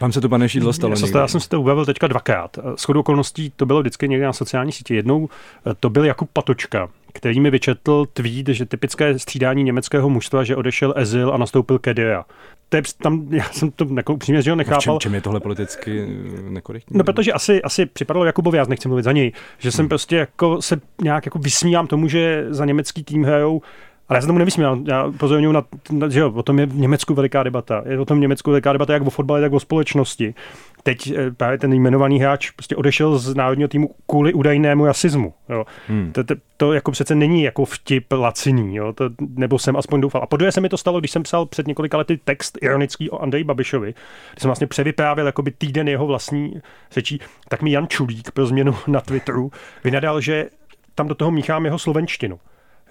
Vám 0.00 0.12
se 0.12 0.20
to, 0.20 0.28
pane 0.28 0.48
Šídlo, 0.48 0.72
stalo 0.72 0.94
já, 1.14 1.20
já 1.20 1.28
jsem 1.28 1.40
si 1.40 1.48
to 1.48 1.60
ubavil 1.60 1.86
teďka 1.86 2.06
dvakrát. 2.06 2.58
S 2.76 2.84
chodou 2.84 3.00
okolností 3.00 3.52
to 3.56 3.66
bylo 3.66 3.80
vždycky 3.80 4.08
někde 4.08 4.26
na 4.26 4.32
sociální 4.32 4.72
sítě. 4.72 4.94
Jednou 4.94 5.28
to 5.80 5.90
byl 5.90 6.04
Jakub 6.04 6.30
Patočka, 6.32 6.88
který 7.12 7.40
mi 7.40 7.50
vyčetl 7.50 8.06
tweet, 8.12 8.48
že 8.48 8.66
typické 8.66 9.18
střídání 9.18 9.62
německého 9.62 10.08
mužstva, 10.08 10.44
že 10.44 10.56
odešel 10.56 10.94
Ezil 10.96 11.34
a 11.34 11.36
nastoupil 11.36 11.78
Kedira. 11.78 12.24
To 12.68 12.76
je, 12.76 12.82
tam, 13.02 13.26
já 13.30 13.44
jsem 13.44 13.70
to 13.70 13.86
jako 13.96 14.14
upřímně 14.14 14.42
že 14.42 14.50
ho 14.50 14.56
nechápal. 14.56 14.82
No 14.86 14.98
v 14.98 15.02
čem, 15.02 15.10
čem, 15.10 15.14
je 15.14 15.20
tohle 15.20 15.40
politicky 15.40 16.06
eh, 16.38 16.50
nekorektní? 16.50 16.98
No, 16.98 17.04
protože 17.04 17.32
asi, 17.32 17.62
asi 17.62 17.86
připadalo 17.86 18.24
Jakubovi, 18.24 18.58
já 18.58 18.64
nechci 18.64 18.88
mluvit 18.88 19.02
za 19.02 19.12
něj, 19.12 19.32
že 19.58 19.72
jsem 19.72 19.82
hmm. 19.82 19.88
prostě 19.88 20.16
jako 20.16 20.62
se 20.62 20.80
nějak 21.02 21.26
jako 21.26 21.38
vysmívám 21.38 21.86
tomu, 21.86 22.08
že 22.08 22.46
za 22.48 22.64
německý 22.64 23.04
tým 23.04 23.24
hrajou 23.24 23.62
ale 24.10 24.16
já 24.16 24.20
se 24.20 24.26
tomu 24.26 24.38
nevysmíval. 24.38 24.78
Já 24.84 25.04
upozorňuji 25.04 25.52
na, 25.52 25.64
na, 25.90 26.08
že 26.08 26.20
jo, 26.20 26.32
o 26.32 26.42
tom 26.42 26.58
je 26.58 26.66
v 26.66 26.76
Německu 26.76 27.14
veliká 27.14 27.42
debata. 27.42 27.82
Je 27.86 27.98
o 27.98 28.04
tom 28.04 28.18
v 28.18 28.20
Německu 28.20 28.50
veliká 28.50 28.72
debata 28.72 28.92
jak 28.92 29.06
o 29.06 29.10
fotbale, 29.10 29.40
tak 29.40 29.52
o 29.52 29.60
společnosti. 29.60 30.34
Teď 30.82 31.12
eh, 31.16 31.30
právě 31.30 31.58
ten 31.58 31.72
jmenovaný 31.72 32.20
hráč 32.20 32.50
prostě 32.50 32.76
odešel 32.76 33.18
z 33.18 33.34
národního 33.34 33.68
týmu 33.68 33.94
kvůli 34.06 34.32
údajnému 34.32 34.86
rasismu. 34.86 35.34
Jo. 35.48 35.64
Hmm. 35.88 36.12
To, 36.12 36.24
to, 36.24 36.34
to, 36.56 36.72
jako 36.72 36.90
přece 36.90 37.14
není 37.14 37.42
jako 37.42 37.64
vtip 37.64 38.12
laciný, 38.12 38.76
jo. 38.76 38.92
To, 38.92 39.10
nebo 39.36 39.58
jsem 39.58 39.76
aspoň 39.76 40.00
doufal. 40.00 40.22
A 40.22 40.26
podruhé 40.26 40.52
se 40.52 40.60
mi 40.60 40.68
to 40.68 40.76
stalo, 40.76 40.98
když 40.98 41.10
jsem 41.10 41.22
psal 41.22 41.46
před 41.46 41.66
několika 41.66 41.98
lety 41.98 42.20
text 42.24 42.58
ironický 42.62 43.10
o 43.10 43.18
Andreji 43.18 43.44
Babišovi, 43.44 43.94
když 44.32 44.42
jsem 44.42 44.48
vlastně 44.48 44.66
převyprávěl 44.66 45.26
jakoby 45.26 45.50
týden 45.50 45.88
jeho 45.88 46.06
vlastní 46.06 46.60
řečí, 46.92 47.20
tak 47.48 47.62
mi 47.62 47.70
Jan 47.70 47.88
Čulík 47.88 48.30
pro 48.30 48.46
změnu 48.46 48.74
na 48.86 49.00
Twitteru 49.00 49.50
vynadal, 49.84 50.20
že 50.20 50.46
tam 50.94 51.08
do 51.08 51.14
toho 51.14 51.30
míchám 51.30 51.64
jeho 51.64 51.78
slovenštinu. 51.78 52.38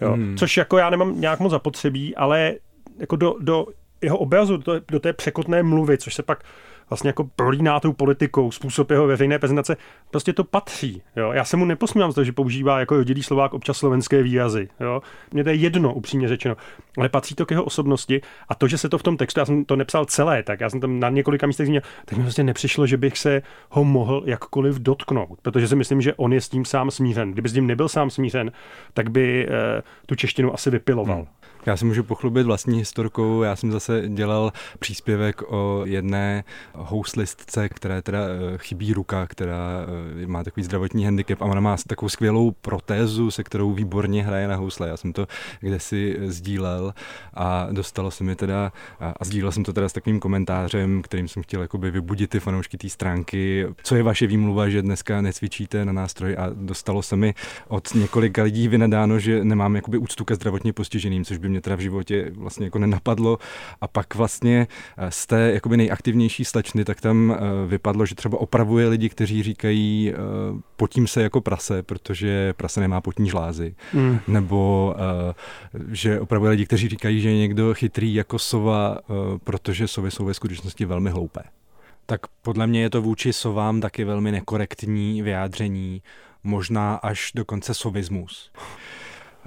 Jo? 0.01 0.13
Hmm. 0.13 0.37
Což 0.37 0.57
jako 0.57 0.77
já 0.77 0.89
nemám 0.89 1.21
nějak 1.21 1.39
moc 1.39 1.51
zapotřebí, 1.51 2.15
ale 2.15 2.53
jako 2.99 3.15
do, 3.15 3.35
do 3.39 3.65
jeho 4.01 4.17
obrazu, 4.17 4.57
do, 4.57 4.73
do 4.91 4.99
té 4.99 5.13
překotné 5.13 5.63
mluvy, 5.63 5.97
což 5.97 6.13
se 6.13 6.23
pak 6.23 6.43
vlastně 6.89 7.09
jako 7.09 7.23
prolíná 7.35 7.79
tou 7.79 7.93
politikou, 7.93 8.51
způsob 8.51 8.91
jeho 8.91 9.07
veřejné 9.07 9.39
prezentace, 9.39 9.77
prostě 10.11 10.33
to 10.33 10.43
patří. 10.43 11.01
Jo? 11.15 11.31
Já 11.31 11.45
se 11.45 11.57
mu 11.57 11.65
neposmívám 11.65 12.11
z 12.11 12.15
toho, 12.15 12.25
že 12.25 12.31
používá 12.31 12.79
jako 12.79 12.97
rodilý 12.97 13.23
Slovák 13.23 13.53
občas 13.53 13.77
slovenské 13.77 14.23
výrazy. 14.23 14.69
Jo? 14.79 15.01
Mně 15.31 15.43
to 15.43 15.49
je 15.49 15.55
jedno, 15.55 15.93
upřímně 15.93 16.27
řečeno, 16.27 16.57
ale 16.97 17.09
patří 17.09 17.35
to 17.35 17.45
k 17.45 17.51
jeho 17.51 17.63
osobnosti 17.63 18.21
a 18.49 18.55
to, 18.55 18.67
že 18.67 18.77
se 18.77 18.89
to 18.89 18.97
v 18.97 19.03
tom 19.03 19.17
textu, 19.17 19.39
já 19.39 19.45
jsem 19.45 19.65
to 19.65 19.75
nepsal 19.75 20.05
celé, 20.05 20.43
tak 20.43 20.59
já 20.59 20.69
jsem 20.69 20.79
tam 20.79 20.99
na 20.99 21.09
několika 21.09 21.47
místech 21.47 21.65
zmínil, 21.65 21.81
tak 22.05 22.17
mi 22.17 22.23
vlastně 22.23 22.43
nepřišlo, 22.43 22.87
že 22.87 22.97
bych 22.97 23.17
se 23.17 23.41
ho 23.69 23.83
mohl 23.83 24.23
jakkoliv 24.25 24.79
dotknout, 24.79 25.39
protože 25.41 25.67
si 25.67 25.75
myslím, 25.75 26.01
že 26.01 26.13
on 26.13 26.33
je 26.33 26.41
s 26.41 26.49
tím 26.49 26.65
sám 26.65 26.91
smířen. 26.91 27.31
Kdyby 27.31 27.49
s 27.49 27.53
tím 27.53 27.67
nebyl 27.67 27.89
sám 27.89 28.09
smířen, 28.09 28.51
tak 28.93 29.09
by 29.09 29.47
eh, 29.47 29.81
tu 30.05 30.15
češtinu 30.15 30.53
asi 30.53 30.69
vypiloval. 30.69 31.17
Hmm. 31.17 31.27
Já 31.65 31.77
si 31.77 31.85
můžu 31.85 32.03
pochlubit 32.03 32.45
vlastní 32.45 32.77
historkou. 32.77 33.43
Já 33.43 33.55
jsem 33.55 33.71
zase 33.71 34.03
dělal 34.07 34.53
příspěvek 34.79 35.41
o 35.47 35.81
jedné 35.85 36.43
houslistce, 36.73 37.69
které 37.69 38.01
teda 38.01 38.19
eh, 38.19 38.57
chybí 38.57 38.93
ruka, 38.93 39.27
která 39.27 39.85
eh, 40.23 40.27
má 40.27 40.43
takový 40.43 40.63
zdravotní 40.63 41.05
handicap 41.05 41.41
a 41.41 41.45
ona 41.45 41.61
má 41.61 41.75
takovou 41.87 42.09
skvělou 42.09 42.51
protézu, 42.51 43.31
se 43.31 43.43
kterou 43.43 43.73
výborně 43.73 44.23
hraje 44.23 44.47
na 44.47 44.55
housle. 44.55 44.87
Já 44.87 44.97
jsem 44.97 45.13
to 45.13 45.27
kdesi 45.59 46.17
sdílel 46.25 46.93
a 47.33 47.67
dostalo 47.71 48.11
se 48.11 48.23
mi 48.23 48.35
teda, 48.35 48.71
a 48.99 49.25
sdílel 49.25 49.51
jsem 49.51 49.63
to 49.63 49.73
teda 49.73 49.89
s 49.89 49.93
takovým 49.93 50.19
komentářem, 50.19 51.01
kterým 51.01 51.27
jsem 51.27 51.43
chtěl 51.43 51.61
jakoby 51.61 51.91
vybudit 51.91 52.29
ty 52.29 52.39
fanoušky 52.39 52.77
té 52.77 52.89
stránky. 52.89 53.67
Co 53.83 53.95
je 53.95 54.03
vaše 54.03 54.27
výmluva, 54.27 54.69
že 54.69 54.81
dneska 54.81 55.21
necvičíte 55.21 55.85
na 55.85 55.93
nástroji 55.93 56.37
a 56.37 56.49
dostalo 56.53 57.01
se 57.01 57.15
mi 57.15 57.33
od 57.67 57.95
několika 57.95 58.43
lidí 58.43 58.67
vynadáno, 58.67 59.19
že 59.19 59.43
nemám 59.43 59.75
jakoby 59.75 59.97
úctu 59.97 60.25
ke 60.25 60.35
zdravotně 60.35 60.73
postiženým, 60.73 61.25
což 61.25 61.37
by 61.37 61.48
mě 61.49 61.61
teda 61.61 61.75
v 61.75 61.79
životě 61.79 62.31
vlastně 62.35 62.65
jako 62.65 62.79
nenapadlo. 62.79 63.37
A 63.81 63.87
pak 63.87 64.15
vlastně 64.15 64.67
eh, 64.97 65.11
z 65.11 65.25
té 65.25 65.51
jakoby 65.53 65.77
nejaktivnější 65.77 66.45
slečny, 66.45 66.85
tak 66.85 67.01
tam 67.01 67.31
eh, 67.31 67.67
vypadlo, 67.67 68.05
že 68.05 68.15
třeba 68.15 68.41
opravuje 68.41 68.87
lidi, 68.87 69.09
kteří 69.09 69.43
říkají, 69.43 70.13
eh, 70.13 70.15
potím 70.75 71.07
se 71.07 71.23
jako 71.23 71.41
prase, 71.41 71.83
protože 71.83 72.53
prase 72.53 72.79
nemá 72.79 73.01
potní 73.01 73.29
žlázy. 73.29 73.75
Mm. 73.93 74.19
Nebo 74.27 74.95
že 75.91 76.19
opravuje 76.19 76.51
lidi, 76.51 76.65
kteří 76.65 76.89
říkají, 76.89 77.21
že 77.21 77.29
je 77.29 77.37
někdo 77.37 77.73
chytrý 77.73 78.13
jako 78.13 78.39
sova, 78.39 78.97
protože 79.43 79.87
sovy 79.87 80.11
jsou 80.11 80.25
ve 80.25 80.33
skutečnosti 80.33 80.85
velmi 80.85 81.09
hloupé. 81.09 81.43
Tak 82.05 82.21
podle 82.41 82.67
mě 82.67 82.81
je 82.81 82.89
to 82.89 83.01
vůči 83.01 83.33
sovám 83.33 83.81
taky 83.81 84.03
velmi 84.03 84.31
nekorektní 84.31 85.21
vyjádření, 85.21 86.01
možná 86.43 86.95
až 86.95 87.31
dokonce 87.35 87.73
sovismus. 87.73 88.51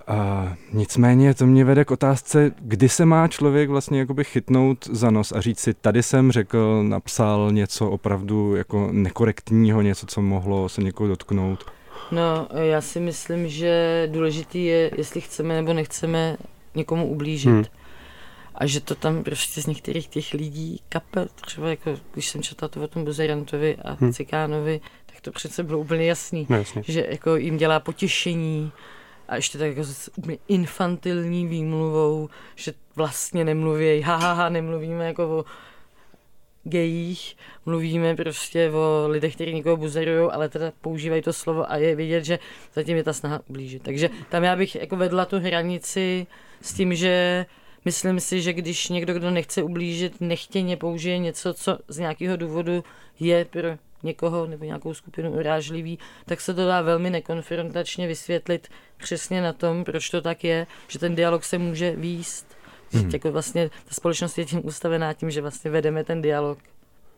A 0.07 0.53
nicméně 0.73 1.35
to 1.35 1.47
mě 1.47 1.65
vede 1.65 1.85
k 1.85 1.91
otázce, 1.91 2.51
kdy 2.59 2.89
se 2.89 3.05
má 3.05 3.29
člověk 3.29 3.71
vlastně 3.71 3.99
jakoby 3.99 4.25
chytnout 4.25 4.87
za 4.87 5.11
nos 5.11 5.33
a 5.33 5.41
říct 5.41 5.61
si, 5.61 5.75
tady 5.75 6.03
jsem 6.03 6.33
řekl, 6.33 6.83
napsal 6.83 7.53
něco 7.53 7.91
opravdu 7.91 8.57
jako 8.57 8.89
nekorektního, 8.93 9.83
něco, 9.83 10.07
co 10.07 10.23
mohlo 10.23 10.69
se 10.69 10.83
někoho 10.83 11.09
dotknout. 11.09 11.73
No, 12.11 12.49
já 12.53 12.81
si 12.81 13.01
myslím, 13.01 13.49
že 13.49 14.09
důležitý 14.13 14.65
je, 14.65 14.91
jestli 14.97 15.21
chceme 15.21 15.55
nebo 15.55 15.73
nechceme 15.73 16.37
někomu 16.75 17.07
ublížit. 17.07 17.51
Hmm. 17.51 17.65
A 18.55 18.67
že 18.67 18.81
to 18.81 18.95
tam 18.95 19.23
prostě 19.23 19.63
z 19.63 19.67
některých 19.67 20.09
těch 20.09 20.33
lidí 20.33 20.81
kape, 20.89 21.27
třeba 21.41 21.69
jako 21.69 21.95
když 22.13 22.29
jsem 22.29 22.43
četla 22.43 22.69
to 22.69 22.83
o 22.83 22.89
tom 22.89 23.05
Buzerantovi 23.05 23.77
a 23.77 23.97
hmm. 24.01 24.13
Cikánovi, 24.13 24.81
tak 25.07 25.21
to 25.21 25.33
přece 25.33 25.63
bylo 25.63 25.79
úplně 25.79 26.07
jasný, 26.07 26.47
no, 26.49 26.83
že 26.83 27.07
jako 27.11 27.37
jim 27.37 27.57
dělá 27.57 27.81
potěšení, 27.81 28.73
a 29.33 29.37
ještě 29.37 29.59
tak 29.59 29.69
jako 29.69 29.85
s 29.85 30.11
úplně 30.17 30.39
infantilní 30.49 31.47
výmluvou, 31.47 32.29
že 32.55 32.73
vlastně 32.97 33.45
nemluví, 33.45 34.01
ha, 34.01 34.17
ha, 34.17 34.33
ha 34.33 34.49
nemluvíme 34.49 35.07
jako 35.07 35.39
o 35.39 35.45
gejích, 36.65 37.37
mluvíme 37.67 38.17
prostě 38.17 38.71
o 38.71 39.09
lidech, 39.09 39.35
kteří 39.35 39.55
někoho 39.55 39.77
buzerují, 39.77 40.31
ale 40.31 40.49
teda 40.49 40.73
používají 40.81 41.23
to 41.23 41.33
slovo 41.33 41.71
a 41.71 41.77
je 41.77 41.95
vidět, 41.95 42.25
že 42.25 42.39
zatím 42.75 42.97
je 42.97 43.05
ta 43.05 43.13
snaha 43.13 43.41
ublížit. 43.49 43.83
Takže 43.83 44.11
tam 44.29 44.45
já 44.45 44.57
bych 44.57 44.75
jako 44.75 44.97
vedla 44.97 45.25
tu 45.25 45.39
hranici 45.39 46.27
s 46.61 46.75
tím, 46.75 46.95
že 46.95 47.47
myslím 47.85 48.21
si, 48.21 48.43
že 48.43 48.53
když 48.53 48.89
někdo, 48.89 49.15
kdo 49.15 49.31
nechce 49.31 49.63
ublížit, 49.63 50.21
nechtěně 50.21 50.77
použije 50.77 51.19
něco, 51.19 51.55
co 51.55 51.79
z 51.89 51.99
nějakého 51.99 52.37
důvodu 52.37 52.85
je 53.21 53.45
pro 53.45 53.69
někoho 54.03 54.47
nebo 54.47 54.65
nějakou 54.65 54.95
skupinu 54.95 55.31
urážlivý, 55.31 55.99
tak 56.27 56.41
se 56.41 56.55
to 56.55 56.67
dá 56.67 56.81
velmi 56.81 57.11
nekonfrontačně 57.11 58.07
vysvětlit 58.07 58.69
přesně 58.97 59.43
na 59.43 59.53
tom, 59.53 59.85
proč 59.85 60.11
to 60.11 60.21
tak 60.21 60.45
je, 60.45 60.67
že 60.89 60.99
ten 60.99 61.15
dialog 61.15 61.45
se 61.45 61.59
může 61.59 61.97
výst. 61.97 62.47
Hmm. 62.93 63.11
Jako 63.13 63.33
vlastně 63.33 63.69
ta 63.69 63.95
společnost 63.95 64.39
je 64.39 64.45
tím 64.45 64.61
ustavená 64.67 65.13
tím, 65.13 65.31
že 65.31 65.41
vlastně 65.41 65.71
vedeme 65.71 66.05
ten 66.05 66.23
dialog. 66.23 66.59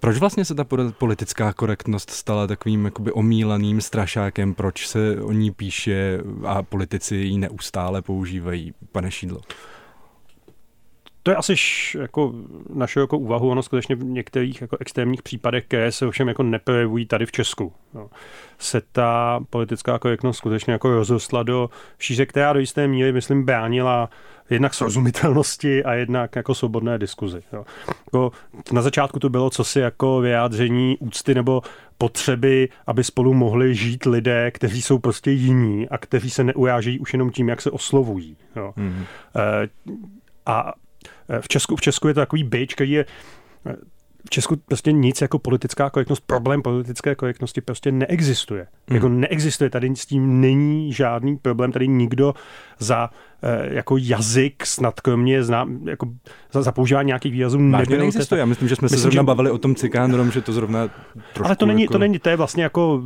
Proč 0.00 0.18
vlastně 0.18 0.44
se 0.44 0.54
ta 0.54 0.64
politická 0.98 1.52
korektnost 1.52 2.10
stala 2.10 2.46
takovým 2.46 2.84
jakoby 2.84 3.12
omílaným 3.12 3.80
strašákem? 3.80 4.54
Proč 4.54 4.88
se 4.88 5.22
o 5.22 5.32
ní 5.32 5.50
píše 5.50 6.18
a 6.44 6.62
politici 6.62 7.16
ji 7.16 7.38
neustále 7.38 8.02
používají, 8.02 8.74
pane 8.92 9.10
Šídlo? 9.10 9.40
To 11.26 11.30
je 11.30 11.36
asi 11.36 11.52
š, 11.52 11.94
jako 12.00 12.32
naše 12.74 13.00
jako 13.00 13.18
úvahu, 13.18 13.50
ono 13.50 13.62
skutečně 13.62 13.94
v 13.94 14.04
některých 14.04 14.60
jako 14.60 14.76
extrémních 14.80 15.22
případech, 15.22 15.64
které 15.64 15.92
se 15.92 16.06
ovšem 16.06 16.28
jako 16.28 16.42
neprojevují 16.42 17.06
tady 17.06 17.26
v 17.26 17.32
Česku. 17.32 17.72
No. 17.94 18.10
Se 18.58 18.82
ta 18.92 19.40
politická 19.50 19.98
korektnost 19.98 20.38
skutečně 20.38 20.72
jako 20.72 20.94
rozrostla 20.94 21.42
do 21.42 21.70
šíře, 21.98 22.26
která 22.26 22.52
do 22.52 22.58
jisté 22.60 22.88
míry, 22.88 23.12
myslím, 23.12 23.44
bránila 23.44 24.10
jednak 24.50 24.74
srozumitelnosti 24.74 25.84
a 25.84 25.94
jednak 25.94 26.36
jako 26.36 26.54
svobodné 26.54 26.98
diskuzi. 26.98 27.42
Jo. 27.52 27.64
Jako 28.06 28.32
na 28.72 28.82
začátku 28.82 29.18
to 29.18 29.28
bylo 29.28 29.50
cosi 29.50 29.80
jako 29.80 30.20
vyjádření 30.20 30.96
úcty 31.00 31.34
nebo 31.34 31.62
potřeby, 31.98 32.68
aby 32.86 33.04
spolu 33.04 33.34
mohli 33.34 33.74
žít 33.74 34.06
lidé, 34.06 34.50
kteří 34.50 34.82
jsou 34.82 34.98
prostě 34.98 35.30
jiní 35.30 35.88
a 35.88 35.98
kteří 35.98 36.30
se 36.30 36.44
neujážejí 36.44 36.98
už 36.98 37.12
jenom 37.12 37.30
tím, 37.30 37.48
jak 37.48 37.60
se 37.60 37.70
oslovují. 37.70 38.36
Jo. 38.56 38.72
Mm-hmm. 38.76 39.04
E, 39.36 39.68
a 40.46 40.72
v 41.40 41.48
Česku, 41.48 41.76
v 41.76 41.80
Česku 41.80 42.08
je 42.08 42.14
to 42.14 42.20
takový 42.20 42.44
byč, 42.44 42.74
který 42.74 42.90
je 42.90 43.06
eh, 43.66 43.76
v 44.26 44.30
Česku 44.30 44.56
prostě 44.56 44.92
nic 44.92 45.20
jako 45.20 45.38
politická 45.38 45.90
korektnost, 45.90 46.22
problém 46.26 46.62
politické 46.62 47.14
korektnosti 47.14 47.60
prostě 47.60 47.92
neexistuje. 47.92 48.66
Hmm. 48.88 48.96
Jako 48.96 49.08
neexistuje, 49.08 49.70
tady 49.70 49.96
s 49.96 50.06
tím 50.06 50.40
není 50.40 50.92
žádný 50.92 51.36
problém, 51.36 51.72
tady 51.72 51.88
nikdo 51.88 52.34
za 52.78 53.10
eh, 53.12 53.33
jako 53.70 53.96
jazyk 53.98 54.66
snad 54.66 55.00
kromě 55.00 55.44
znám, 55.44 55.88
jako 55.88 56.08
za, 56.52 56.62
za 56.62 56.72
používání 56.72 57.06
nějakých 57.06 57.32
výrazů 57.32 57.58
nebyl. 57.58 57.98
neexistuje. 57.98 58.38
Já 58.38 58.44
myslím, 58.44 58.68
že 58.68 58.76
jsme 58.76 58.86
myslím, 58.86 58.98
se 58.98 59.02
zrovna 59.02 59.22
že... 59.22 59.26
bavili 59.26 59.50
o 59.50 59.58
tom 59.58 59.74
cikánrom, 59.74 60.30
že 60.30 60.40
to 60.40 60.52
zrovna 60.52 60.88
trošku 61.32 61.44
Ale 61.44 61.56
to 61.56 61.66
není, 61.66 61.82
jako... 61.82 61.92
to 61.92 61.98
není, 61.98 62.18
to 62.18 62.28
je 62.28 62.36
vlastně 62.36 62.62
jako 62.62 63.02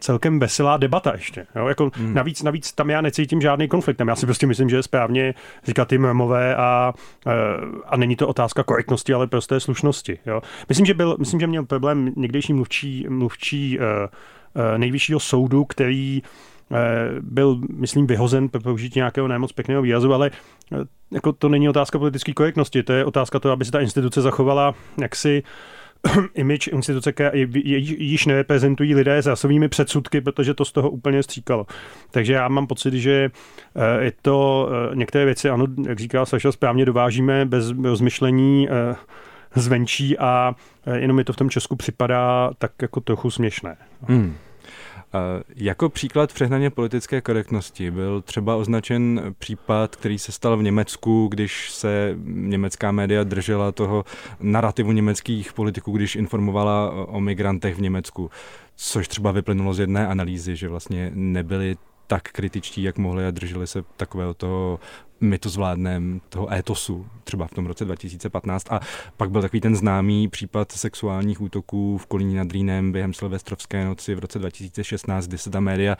celkem 0.00 0.38
veselá 0.38 0.76
debata 0.76 1.12
ještě. 1.12 1.46
Jo? 1.56 1.66
Jako 1.66 1.90
hmm. 1.94 2.14
navíc, 2.14 2.42
navíc 2.42 2.72
tam 2.72 2.90
já 2.90 3.00
necítím 3.00 3.40
žádný 3.40 3.68
konflikt. 3.68 4.00
Já 4.08 4.16
si 4.16 4.26
prostě 4.26 4.46
myslím, 4.46 4.68
že 4.68 4.76
je 4.76 4.82
správně 4.82 5.34
říkat 5.64 5.88
ty 5.88 5.98
memové 5.98 6.56
a, 6.56 6.92
eh, 7.26 7.32
a 7.86 7.96
není 7.96 8.16
to 8.16 8.28
otázka 8.28 8.62
korektnosti, 8.62 9.14
ale 9.14 9.26
prosté 9.26 9.60
slušnosti. 9.60 10.18
Jo? 10.26 10.40
Myslím, 10.68 10.86
že 10.86 10.94
byl, 10.94 11.16
myslím, 11.18 11.40
že 11.40 11.46
měl 11.46 11.64
problém 11.64 12.12
někdejší 12.16 12.52
mluvčí, 12.52 13.06
mluvčí 13.08 13.78
uh, 13.78 13.84
nejvyššího 14.76 15.20
soudu, 15.20 15.64
který 15.64 16.22
byl, 17.20 17.60
myslím, 17.72 18.06
vyhozen 18.06 18.48
pro 18.48 18.60
použití 18.60 18.98
nějakého 18.98 19.28
nemoc 19.28 19.52
pěkného 19.52 19.82
výrazu, 19.82 20.14
ale 20.14 20.30
jako 21.10 21.32
to 21.32 21.48
není 21.48 21.68
otázka 21.68 21.98
politické 21.98 22.32
korektnosti, 22.32 22.82
to 22.82 22.92
je 22.92 23.04
otázka 23.04 23.38
toho, 23.38 23.52
aby 23.52 23.64
se 23.64 23.70
ta 23.70 23.80
instituce 23.80 24.22
zachovala 24.22 24.74
jaksi 25.00 25.42
image 26.34 26.68
instituce, 26.68 27.12
již 27.98 28.26
nereprezentují 28.26 28.94
lidé 28.94 29.22
s 29.22 29.26
rasovými 29.26 29.68
předsudky, 29.68 30.20
protože 30.20 30.54
to 30.54 30.64
z 30.64 30.72
toho 30.72 30.90
úplně 30.90 31.22
stříkalo. 31.22 31.66
Takže 32.10 32.32
já 32.32 32.48
mám 32.48 32.66
pocit, 32.66 32.94
že 32.94 33.30
je 34.00 34.12
to 34.22 34.68
některé 34.94 35.24
věci, 35.24 35.50
ano, 35.50 35.66
jak 35.86 36.00
říká 36.00 36.26
Saša, 36.26 36.52
správně 36.52 36.84
dovážíme 36.84 37.44
bez 37.44 37.70
rozmyšlení 37.82 38.68
zvenčí 39.54 40.18
a 40.18 40.54
jenom 40.94 41.16
mi 41.16 41.24
to 41.24 41.32
v 41.32 41.36
tom 41.36 41.50
Česku 41.50 41.76
připadá 41.76 42.50
tak 42.58 42.72
jako 42.82 43.00
trochu 43.00 43.30
směšné. 43.30 43.76
Hmm. 44.02 44.34
Jako 45.56 45.88
příklad 45.88 46.32
přehnaně 46.32 46.70
politické 46.70 47.20
korektnosti 47.20 47.90
byl 47.90 48.22
třeba 48.22 48.56
označen 48.56 49.34
případ, 49.38 49.96
který 49.96 50.18
se 50.18 50.32
stal 50.32 50.56
v 50.56 50.62
Německu, 50.62 51.28
když 51.30 51.70
se 51.70 52.14
německá 52.24 52.92
média 52.92 53.24
držela 53.24 53.72
toho 53.72 54.04
narrativu 54.40 54.92
německých 54.92 55.52
politiků, 55.52 55.92
když 55.92 56.16
informovala 56.16 56.90
o 57.08 57.20
migrantech 57.20 57.76
v 57.76 57.80
Německu. 57.80 58.30
Což 58.76 59.08
třeba 59.08 59.32
vyplynulo 59.32 59.74
z 59.74 59.80
jedné 59.80 60.06
analýzy, 60.06 60.56
že 60.56 60.68
vlastně 60.68 61.10
nebyli 61.14 61.76
tak 62.06 62.22
kritičtí, 62.22 62.82
jak 62.82 62.98
mohli 62.98 63.26
a 63.26 63.30
drželi 63.30 63.66
se 63.66 63.84
takového 63.96 64.34
toho 64.34 64.80
my 65.20 65.38
to 65.38 65.48
zvládneme, 65.48 66.20
toho 66.28 66.52
étosu, 66.52 67.06
třeba 67.24 67.46
v 67.46 67.50
tom 67.50 67.66
roce 67.66 67.84
2015. 67.84 68.72
A 68.72 68.80
pak 69.16 69.30
byl 69.30 69.42
takový 69.42 69.60
ten 69.60 69.76
známý 69.76 70.28
případ 70.28 70.72
sexuálních 70.72 71.40
útoků 71.40 71.98
v 71.98 72.06
Kolíně 72.06 72.38
nad 72.38 72.52
Rýnem 72.52 72.92
během 72.92 73.14
Silvestrovské 73.14 73.84
noci 73.84 74.14
v 74.14 74.18
roce 74.18 74.38
2016, 74.38 75.26
kdy 75.26 75.38
se 75.38 75.50
ta 75.50 75.60
média 75.60 75.96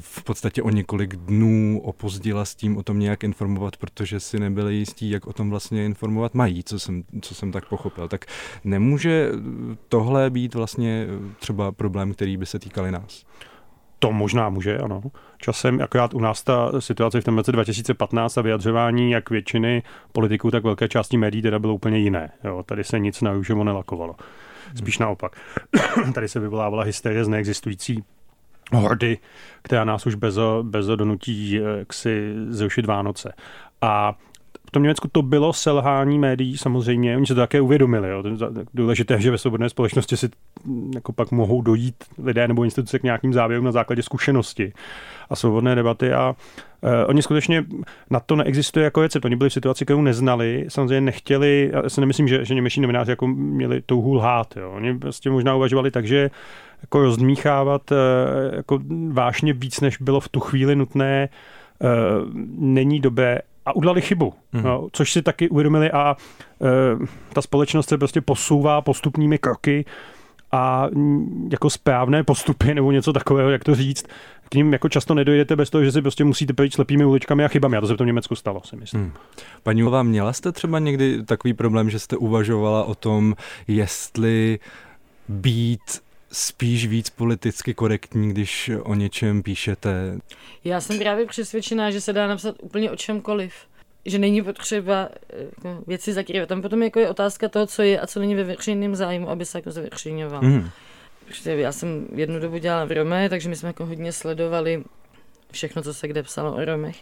v 0.00 0.24
podstatě 0.24 0.62
o 0.62 0.70
několik 0.70 1.16
dnů 1.16 1.80
opozdila 1.84 2.44
s 2.44 2.54
tím 2.54 2.76
o 2.76 2.82
tom 2.82 2.98
nějak 2.98 3.24
informovat, 3.24 3.76
protože 3.76 4.20
si 4.20 4.40
nebyli 4.40 4.74
jistí, 4.74 5.10
jak 5.10 5.26
o 5.26 5.32
tom 5.32 5.50
vlastně 5.50 5.84
informovat 5.84 6.34
mají, 6.34 6.64
co 6.64 6.78
jsem, 6.78 7.04
co 7.20 7.34
jsem 7.34 7.52
tak 7.52 7.68
pochopil. 7.68 8.08
Tak 8.08 8.24
nemůže 8.64 9.30
tohle 9.88 10.30
být 10.30 10.54
vlastně 10.54 11.06
třeba 11.38 11.72
problém, 11.72 12.12
který 12.12 12.36
by 12.36 12.46
se 12.46 12.58
týkal 12.58 12.90
nás? 12.90 13.24
To 14.02 14.12
možná 14.12 14.48
může, 14.48 14.78
ano. 14.78 15.02
Časem, 15.38 15.82
akorát 15.82 16.14
u 16.14 16.20
nás 16.20 16.42
ta 16.42 16.80
situace 16.80 17.20
v 17.20 17.24
tom 17.24 17.36
roce 17.36 17.52
2015 17.52 18.38
a 18.38 18.42
vyjadřování 18.42 19.10
jak 19.10 19.30
většiny 19.30 19.82
politiků, 20.12 20.50
tak 20.50 20.64
velké 20.64 20.88
části 20.88 21.16
médií 21.16 21.42
teda 21.42 21.58
bylo 21.58 21.74
úplně 21.74 21.98
jiné. 21.98 22.30
Jo, 22.44 22.62
tady 22.62 22.84
se 22.84 22.98
nic 22.98 23.20
na 23.20 23.32
růžovo 23.32 23.64
nelakovalo. 23.64 24.16
Spíš 24.74 24.98
naopak. 24.98 25.36
tady 26.14 26.28
se 26.28 26.40
vyvolávala 26.40 26.82
hysterie 26.82 27.24
z 27.24 27.28
neexistující 27.28 28.04
hordy, 28.72 29.18
která 29.62 29.84
nás 29.84 30.06
už 30.06 30.14
bez, 30.14 30.38
bez 30.62 30.86
donutí 30.86 31.52
jak 31.52 31.92
si 31.92 32.34
zrušit 32.48 32.86
Vánoce. 32.86 33.32
A 33.80 34.18
tom 34.72 34.82
Německu 34.82 35.08
to 35.12 35.22
bylo 35.22 35.52
selhání 35.52 36.18
médií 36.18 36.58
samozřejmě, 36.58 37.16
oni 37.16 37.26
se 37.26 37.34
to 37.34 37.40
také 37.40 37.60
uvědomili. 37.60 38.10
Jo. 38.10 38.22
Důležité, 38.74 39.20
že 39.20 39.30
ve 39.30 39.38
svobodné 39.38 39.68
společnosti 39.68 40.16
si 40.16 40.28
mm, 40.64 40.90
jako 40.94 41.12
pak 41.12 41.30
mohou 41.30 41.62
dojít 41.62 41.94
lidé 42.22 42.48
nebo 42.48 42.64
instituce 42.64 42.98
k 42.98 43.02
nějakým 43.02 43.32
závěrům 43.32 43.64
na 43.64 43.72
základě 43.72 44.02
zkušenosti 44.02 44.72
a 45.30 45.36
svobodné 45.36 45.74
debaty 45.74 46.12
a 46.12 46.34
Uh, 46.84 46.90
oni 47.06 47.22
skutečně 47.22 47.64
na 48.10 48.20
to 48.20 48.36
neexistuje 48.36 48.84
jako 48.84 49.02
recept. 49.02 49.24
Oni 49.24 49.36
byli 49.36 49.50
v 49.50 49.52
situaci, 49.52 49.84
kterou 49.84 50.02
neznali, 50.02 50.66
samozřejmě 50.68 51.00
nechtěli, 51.00 51.70
já 51.72 51.88
si 51.88 52.00
nemyslím, 52.00 52.28
že, 52.28 52.44
že 52.44 52.54
němečtí 52.54 52.80
novináři 52.80 53.10
jako 53.10 53.26
měli 53.26 53.82
touhu 53.82 54.14
lhát. 54.14 54.56
Jo. 54.56 54.70
Oni 54.70 54.98
prostě 54.98 55.30
možná 55.30 55.54
uvažovali 55.54 55.90
tak, 55.90 56.06
že 56.06 56.30
jako 56.82 57.02
rozdmíchávat 57.02 57.90
uh, 57.90 57.96
jako 58.56 58.78
vážně 59.12 59.52
víc, 59.52 59.80
než 59.80 59.96
bylo 59.98 60.20
v 60.20 60.28
tu 60.28 60.40
chvíli 60.40 60.76
nutné, 60.76 61.28
uh, 61.78 61.88
není 62.58 63.00
dobré 63.00 63.38
a 63.66 63.76
udělali 63.76 64.00
chybu, 64.00 64.34
hmm. 64.52 64.62
no, 64.62 64.88
což 64.92 65.12
si 65.12 65.22
taky 65.22 65.48
uvědomili 65.48 65.90
a 65.90 66.16
e, 66.62 67.06
ta 67.32 67.42
společnost 67.42 67.88
se 67.88 67.98
prostě 67.98 68.20
posouvá 68.20 68.80
postupnými 68.80 69.38
kroky 69.38 69.84
a 70.52 70.88
jako 71.50 71.70
správné 71.70 72.24
postupy 72.24 72.74
nebo 72.74 72.92
něco 72.92 73.12
takového, 73.12 73.50
jak 73.50 73.64
to 73.64 73.74
říct, 73.74 74.06
k 74.48 74.54
ním 74.54 74.72
jako 74.72 74.88
často 74.88 75.14
nedojdete 75.14 75.56
bez 75.56 75.70
toho, 75.70 75.84
že 75.84 75.92
si 75.92 76.02
prostě 76.02 76.24
musíte 76.24 76.52
projít 76.52 76.74
slepými 76.74 77.04
uličkami 77.04 77.44
a 77.44 77.48
chybami. 77.48 77.76
A 77.76 77.80
to 77.80 77.86
se 77.86 77.94
v 77.94 77.96
tom 77.96 78.06
Německu 78.06 78.34
stalo, 78.34 78.60
si 78.64 78.76
myslím. 78.76 79.02
Hmm. 79.02 79.12
Paní 79.62 79.82
Ulová, 79.82 80.02
měla 80.02 80.32
jste 80.32 80.52
třeba 80.52 80.78
někdy 80.78 81.22
takový 81.22 81.54
problém, 81.54 81.90
že 81.90 81.98
jste 81.98 82.16
uvažovala 82.16 82.84
o 82.84 82.94
tom, 82.94 83.34
jestli 83.68 84.58
být 85.28 85.80
spíš 86.32 86.86
víc 86.86 87.10
politicky 87.10 87.74
korektní, 87.74 88.30
když 88.30 88.70
o 88.82 88.94
něčem 88.94 89.42
píšete? 89.42 90.18
Já 90.64 90.80
jsem 90.80 90.98
právě 90.98 91.26
přesvědčená, 91.26 91.90
že 91.90 92.00
se 92.00 92.12
dá 92.12 92.26
napsat 92.26 92.56
úplně 92.62 92.90
o 92.90 92.96
čemkoliv. 92.96 93.54
Že 94.04 94.18
není 94.18 94.42
potřeba 94.42 95.08
jako 95.32 95.84
věci 95.86 96.12
zakrývat. 96.12 96.48
Tam 96.48 96.62
potom 96.62 96.82
jako 96.82 97.00
je 97.00 97.08
otázka 97.08 97.48
toho, 97.48 97.66
co 97.66 97.82
je 97.82 98.00
a 98.00 98.06
co 98.06 98.20
není 98.20 98.34
ve 98.34 98.44
veřejném 98.44 98.96
zájmu, 98.96 99.30
aby 99.30 99.44
se 99.44 99.58
jako 99.58 99.70
zveřejňoval. 99.70 100.42
Mm. 100.42 100.70
Já 101.44 101.72
jsem 101.72 102.08
jednu 102.14 102.40
dobu 102.40 102.58
dělala 102.58 102.84
v 102.84 102.92
Rome, 102.92 103.28
takže 103.28 103.48
my 103.48 103.56
jsme 103.56 103.68
jako 103.68 103.86
hodně 103.86 104.12
sledovali 104.12 104.84
všechno, 105.52 105.82
co 105.82 105.94
se 105.94 106.08
kde 106.08 106.22
psalo 106.22 106.54
o 106.56 106.64
Romech. 106.64 106.96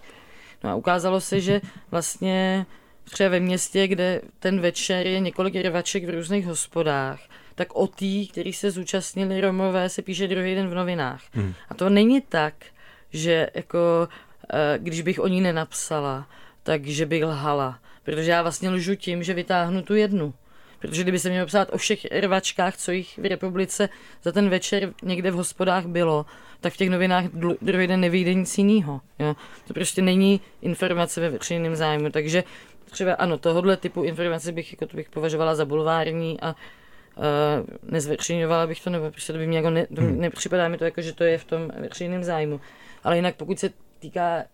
No 0.65 0.71
a 0.71 0.75
ukázalo 0.75 1.21
se, 1.21 1.41
že 1.41 1.61
vlastně 1.91 2.67
třeba 3.05 3.31
ve 3.31 3.41
městě, 3.41 3.89
kde 3.89 4.21
ten 4.39 4.61
večer 4.61 5.07
je 5.07 5.21
několik 5.21 5.55
rvaček 5.55 6.05
v 6.05 6.11
různých 6.11 6.47
hospodách, 6.47 7.21
tak 7.61 7.77
o 7.77 7.87
tý, 7.87 8.29
který 8.29 8.53
se 8.53 8.71
zúčastnili 8.71 9.41
Romové, 9.41 9.89
se 9.89 10.03
píše 10.03 10.29
druhý 10.29 10.55
den 10.55 10.69
v 10.69 10.75
novinách. 10.75 11.23
Hmm. 11.33 11.55
A 11.69 11.75
to 11.75 11.89
není 11.89 12.21
tak, 12.21 12.55
že 13.13 13.49
jako, 13.55 14.09
eh, 14.53 14.79
když 14.79 15.03
bych 15.03 15.21
o 15.21 15.29
ní 15.29 15.41
nenapsala, 15.41 16.27
takže 16.63 17.07
bych 17.07 17.25
lhala. 17.25 17.79
Protože 18.03 18.31
já 18.31 18.43
vlastně 18.43 18.71
lžu 18.71 18.95
tím, 18.95 19.23
že 19.23 19.35
vytáhnu 19.35 19.83
tu 19.83 19.95
jednu. 19.95 20.35
Protože 20.79 21.03
kdyby 21.03 21.19
se 21.19 21.31
měl 21.31 21.47
psát 21.47 21.69
o 21.73 21.79
všech 21.79 22.05
rvačkách, 22.21 22.77
co 22.77 22.93
jich 22.93 23.19
v 23.19 23.29
republice 23.29 23.89
za 24.23 24.33
ten 24.33 24.49
večer 24.49 24.93
někde 25.03 25.31
v 25.31 25.35
hospodách 25.35 25.87
bylo, 25.87 26.27
tak 26.61 26.73
v 26.73 26.77
těch 26.77 26.91
novinách 26.91 27.25
druhý 27.63 27.87
den 27.87 28.01
nevyjde 28.01 28.35
nic 28.35 28.59
jiného. 28.59 29.01
To 29.69 29.75
prostě 29.75 30.03
není 30.03 30.41
informace 30.63 31.21
ve 31.21 31.31
veřejném 31.31 31.77
zájmu. 31.77 32.11
Takže 32.11 32.45
třeba 32.91 33.13
ano, 33.13 33.39
tohohle 33.39 33.77
typu 33.77 34.03
informace 34.03 34.53
bych, 34.53 34.73
jako 34.73 34.87
to 34.87 34.97
bych 34.97 35.11
považovala 35.11 35.55
za 35.55 35.65
bulvární 35.65 36.41
a 36.41 36.55
uh, 37.21 37.91
nezveřejňovala 37.91 38.67
bych 38.67 38.81
to, 38.81 38.91
nebo 38.91 39.11
prostě 39.11 39.33
to 39.33 39.39
by 39.39 39.47
mě 39.47 39.57
jako 39.57 39.71
ne, 39.71 39.87
to 39.87 40.01
hmm. 40.01 40.21
nepřipadá 40.21 40.69
mi 40.69 40.79
to 40.79 40.85
jako, 40.85 41.03
že 41.03 41.13
to 41.13 41.25
je 41.25 41.39
v 41.39 41.45
tom 41.45 41.71
veřejném 41.79 42.25
zájmu. 42.25 42.61
Ale 43.05 43.17
jinak 43.17 43.37
pokud 43.37 43.59
se 43.59 43.71
týká 43.99 44.45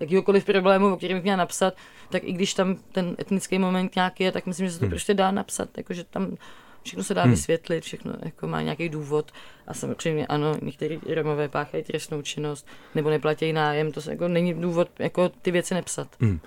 jakýkoliv 0.00 0.44
problému, 0.44 0.92
o 0.92 0.96
kterém 0.96 1.16
bych 1.16 1.22
měla 1.22 1.36
napsat, 1.36 1.74
tak 2.10 2.24
i 2.24 2.32
když 2.32 2.54
tam 2.54 2.76
ten 2.92 3.16
etnický 3.20 3.58
moment 3.58 3.96
nějaký 3.96 4.24
je, 4.24 4.32
tak 4.32 4.46
myslím, 4.46 4.66
že 4.66 4.72
se 4.72 4.78
to 4.78 4.84
hmm. 4.84 4.90
prostě 4.90 5.14
dá 5.14 5.30
napsat, 5.30 5.68
jakože 5.76 6.04
tam 6.04 6.36
všechno 6.82 7.04
se 7.04 7.14
dá 7.14 7.22
hmm. 7.22 7.30
vysvětlit, 7.30 7.84
všechno 7.84 8.12
jako 8.22 8.46
má 8.46 8.62
nějaký 8.62 8.88
důvod 8.88 9.32
a 9.66 9.74
samozřejmě 9.74 10.26
ano, 10.26 10.54
některý 10.62 11.00
Romové 11.14 11.48
páchají 11.48 11.84
trestnou 11.84 12.22
činnost 12.22 12.66
nebo 12.94 13.10
neplatí 13.10 13.52
nájem, 13.52 13.92
to 13.92 14.02
se 14.02 14.10
jako 14.10 14.28
není 14.28 14.54
důvod 14.54 14.88
jako 14.98 15.28
ty 15.28 15.50
věci 15.50 15.74
nepsat. 15.74 16.08
Hmm. 16.20 16.40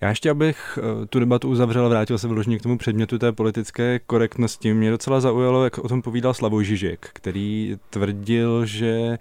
Já 0.00 0.08
ještě, 0.08 0.30
abych 0.30 0.78
eh, 0.78 1.06
tu 1.06 1.20
debatu 1.20 1.48
uzavřel, 1.48 1.88
vrátil 1.88 2.18
se 2.18 2.28
vyloženě 2.28 2.58
k 2.58 2.62
tomu 2.62 2.78
předmětu 2.78 3.18
té 3.18 3.32
politické 3.32 3.98
korektnosti. 3.98 4.74
Mě 4.74 4.90
docela 4.90 5.20
zaujalo, 5.20 5.64
jak 5.64 5.78
o 5.78 5.88
tom 5.88 6.02
povídal 6.02 6.34
Slavoj 6.34 6.64
Žižek, 6.64 7.10
který 7.12 7.76
tvrdil, 7.90 8.66
že 8.66 9.18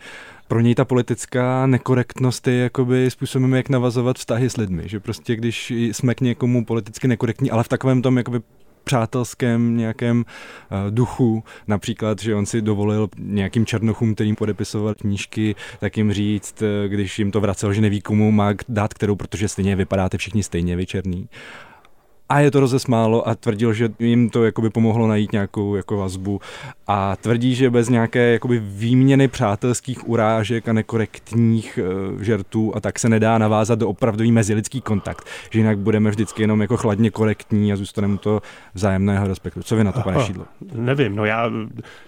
pro 0.47 0.59
něj 0.59 0.75
ta 0.75 0.85
politická 0.85 1.67
nekorektnost 1.67 2.47
je 2.47 2.55
jakoby 2.55 3.11
způsobem, 3.11 3.53
jak 3.53 3.69
navazovat 3.69 4.17
vztahy 4.17 4.49
s 4.49 4.57
lidmi. 4.57 4.83
Že 4.85 4.99
prostě 4.99 5.35
když 5.35 5.71
jsme 5.71 6.15
k 6.15 6.21
někomu 6.21 6.65
politicky 6.65 7.07
nekorektní, 7.07 7.51
ale 7.51 7.63
v 7.63 7.67
takovém 7.67 8.01
tom 8.01 8.17
jakoby 8.17 8.39
přátelském 8.85 9.77
nějakém 9.77 10.17
uh, 10.17 10.91
duchu. 10.91 11.43
Například, 11.67 12.19
že 12.19 12.35
on 12.35 12.45
si 12.45 12.61
dovolil 12.61 13.09
nějakým 13.17 13.65
černochům, 13.65 14.15
kterým 14.15 14.35
podepisoval 14.35 14.93
knížky, 14.93 15.55
tak 15.79 15.97
jim 15.97 16.13
říct, 16.13 16.61
uh, 16.61 16.67
když 16.87 17.19
jim 17.19 17.31
to 17.31 17.41
vracel, 17.41 17.73
že 17.73 17.81
neví, 17.81 18.01
komu 18.01 18.31
má 18.31 18.53
dát 18.69 18.93
kterou, 18.93 19.15
protože 19.15 19.47
stejně 19.47 19.75
vypadáte 19.75 20.17
všichni 20.17 20.43
stejně 20.43 20.75
vy 20.75 20.85
černý. 20.85 21.27
A 22.29 22.39
je 22.39 22.51
to 22.51 22.59
rozesmálo 22.59 23.27
a 23.27 23.35
tvrdil, 23.35 23.73
že 23.73 23.89
jim 23.99 24.29
to 24.29 24.45
jakoby 24.45 24.69
pomohlo 24.69 25.07
najít 25.07 25.31
nějakou 25.31 25.75
jako 25.75 25.97
vazbu 25.97 26.41
a 26.87 27.15
tvrdí, 27.15 27.55
že 27.55 27.69
bez 27.69 27.89
nějaké 27.89 28.31
jakoby 28.31 28.61
výměny 28.65 29.27
přátelských 29.27 30.09
urážek 30.09 30.67
a 30.67 30.73
nekorektních 30.73 31.79
uh, 32.13 32.21
žertů 32.21 32.71
a 32.75 32.79
tak 32.79 32.99
se 32.99 33.09
nedá 33.09 33.37
navázat 33.37 33.79
do 33.79 33.89
opravdový 33.89 34.31
mezilidský 34.31 34.81
kontakt, 34.81 35.27
že 35.49 35.59
jinak 35.59 35.77
budeme 35.77 36.09
vždycky 36.09 36.43
jenom 36.43 36.61
jako 36.61 36.77
chladně 36.77 37.11
korektní 37.11 37.73
a 37.73 37.75
zůstaneme 37.75 38.17
to 38.17 38.41
vzájemného 38.73 39.27
respektu. 39.27 39.63
Co 39.63 39.75
vy 39.75 39.83
na 39.83 39.91
to, 39.91 40.01
pane 40.01 40.25
Šídlo? 40.25 40.45
Nevím, 40.73 41.15
no 41.15 41.25
já 41.25 41.51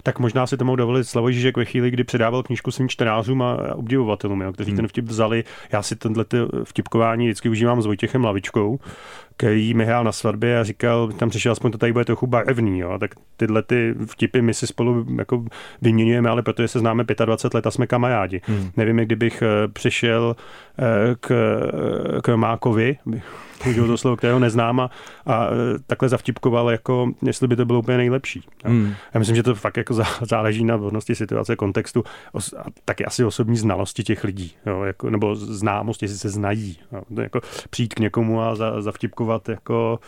tak 0.02 0.18
možná 0.18 0.46
si 0.46 0.56
to 0.56 0.64
mohu 0.64 0.76
dovolit 0.76 1.04
Slavoj 1.04 1.32
Žižek 1.32 1.56
ve 1.56 1.64
chvíli, 1.64 1.90
kdy 1.90 2.04
předával 2.04 2.42
knížku 2.42 2.70
svým 2.70 2.88
čtenářům 2.88 3.42
a 3.42 3.74
obdivovatelům, 3.74 4.40
jo, 4.40 4.52
kteří 4.52 4.70
hmm. 4.70 4.76
ten 4.76 4.88
vtip 4.88 5.04
vzali. 5.04 5.44
Já 5.72 5.82
si 5.82 5.96
tenhle 5.96 6.24
vtipkování 6.64 7.26
vždycky 7.26 7.48
užívám 7.48 7.82
s 7.82 7.86
Vojtěchem 7.86 8.24
Lavičkou, 8.24 8.78
který 9.38 9.74
mi 9.74 9.84
hrál 9.84 10.04
na 10.04 10.12
svatbě 10.12 10.60
a 10.60 10.64
říkal, 10.64 11.12
tam 11.12 11.30
přišel 11.30 11.52
aspoň 11.52 11.72
to 11.72 11.78
tady 11.78 11.92
bude 11.92 12.04
trochu 12.04 12.26
barevný, 12.26 12.78
jo. 12.78 12.98
tak 12.98 13.10
tyhle 13.36 13.62
ty 13.62 13.94
vtipy 14.06 14.42
my 14.42 14.54
si 14.54 14.66
spolu 14.66 15.06
jako 15.18 15.44
vyměňujeme, 15.82 16.30
ale 16.30 16.42
protože 16.42 16.68
se 16.68 16.78
známe 16.78 17.04
25 17.24 17.54
let 17.54 17.66
a 17.66 17.70
jsme 17.70 17.86
kamarádi. 17.86 18.40
Hmm. 18.44 18.70
Nevím, 18.76 18.96
kdybych 18.96 19.42
eh, 19.42 19.68
přišel 19.68 20.36
eh, 20.78 21.14
k, 21.20 21.30
eh, 21.30 22.20
k 22.22 22.36
Mákovi, 22.36 22.96
použil 23.64 23.86
to 23.86 23.96
slovo, 23.96 24.16
kterého 24.16 24.38
neznám 24.38 24.80
a, 24.80 24.90
a 25.26 25.48
takhle 25.86 26.08
zavtipkoval, 26.08 26.70
jako 26.70 27.10
jestli 27.22 27.48
by 27.48 27.56
to 27.56 27.64
bylo 27.64 27.78
úplně 27.78 27.96
nejlepší. 27.96 28.44
Hmm. 28.64 28.94
Já 29.14 29.18
myslím, 29.18 29.36
že 29.36 29.42
to 29.42 29.54
fakt 29.54 29.76
jako 29.76 29.94
záleží 30.22 30.64
na 30.64 30.76
vhodnosti 30.76 31.14
situace, 31.14 31.56
kontextu 31.56 32.04
a 32.34 32.64
taky 32.84 33.04
asi 33.04 33.24
osobní 33.24 33.56
znalosti 33.56 34.02
těch 34.02 34.24
lidí, 34.24 34.52
jo, 34.66 34.82
jako, 34.82 35.10
nebo 35.10 35.36
známosti, 35.36 36.04
jestli 36.04 36.18
se 36.18 36.28
znají. 36.28 36.78
Jo. 36.92 37.02
To 37.14 37.20
jako 37.20 37.40
přijít 37.70 37.94
k 37.94 38.00
někomu 38.00 38.42
a 38.42 38.54
za, 38.54 38.82
zavtipkovat 38.82 39.48
jako 39.48 39.98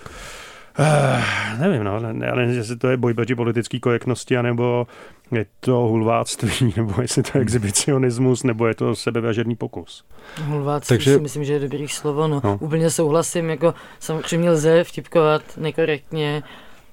Uh, 0.79 1.61
nevím, 1.61 1.85
no, 1.85 2.01
ne, 2.01 2.13
nevím, 2.13 2.55
jestli 2.55 2.77
to 2.77 2.89
je 2.89 2.97
boj 2.97 3.15
proti 3.15 3.35
politické 3.35 3.81
korektnosti, 3.81 4.37
anebo 4.37 4.87
je 5.33 5.47
to 5.61 5.73
hulváctví, 5.73 6.73
nebo 6.77 7.03
jestli 7.03 7.23
to 7.23 7.39
je 7.39 7.43
exhibicionismus, 7.43 8.43
nebo 8.43 8.67
je 8.67 8.75
to 8.75 8.97
sebevěřený 8.97 9.57
pokus. 9.57 10.05
Hulváctví 10.45 10.97
Takže... 10.97 11.15
si 11.15 11.21
myslím, 11.21 11.45
že 11.45 11.53
je 11.53 11.59
dobrý 11.59 11.89
slovo, 11.89 12.29
no. 12.29 12.41
no. 12.45 12.59
Úplně 12.61 12.91
souhlasím, 12.91 13.51
jako 13.51 13.75
samozřejmě 13.99 14.51
lze 14.51 14.85
vtipkovat 14.85 15.43
nekorektně, 15.57 16.43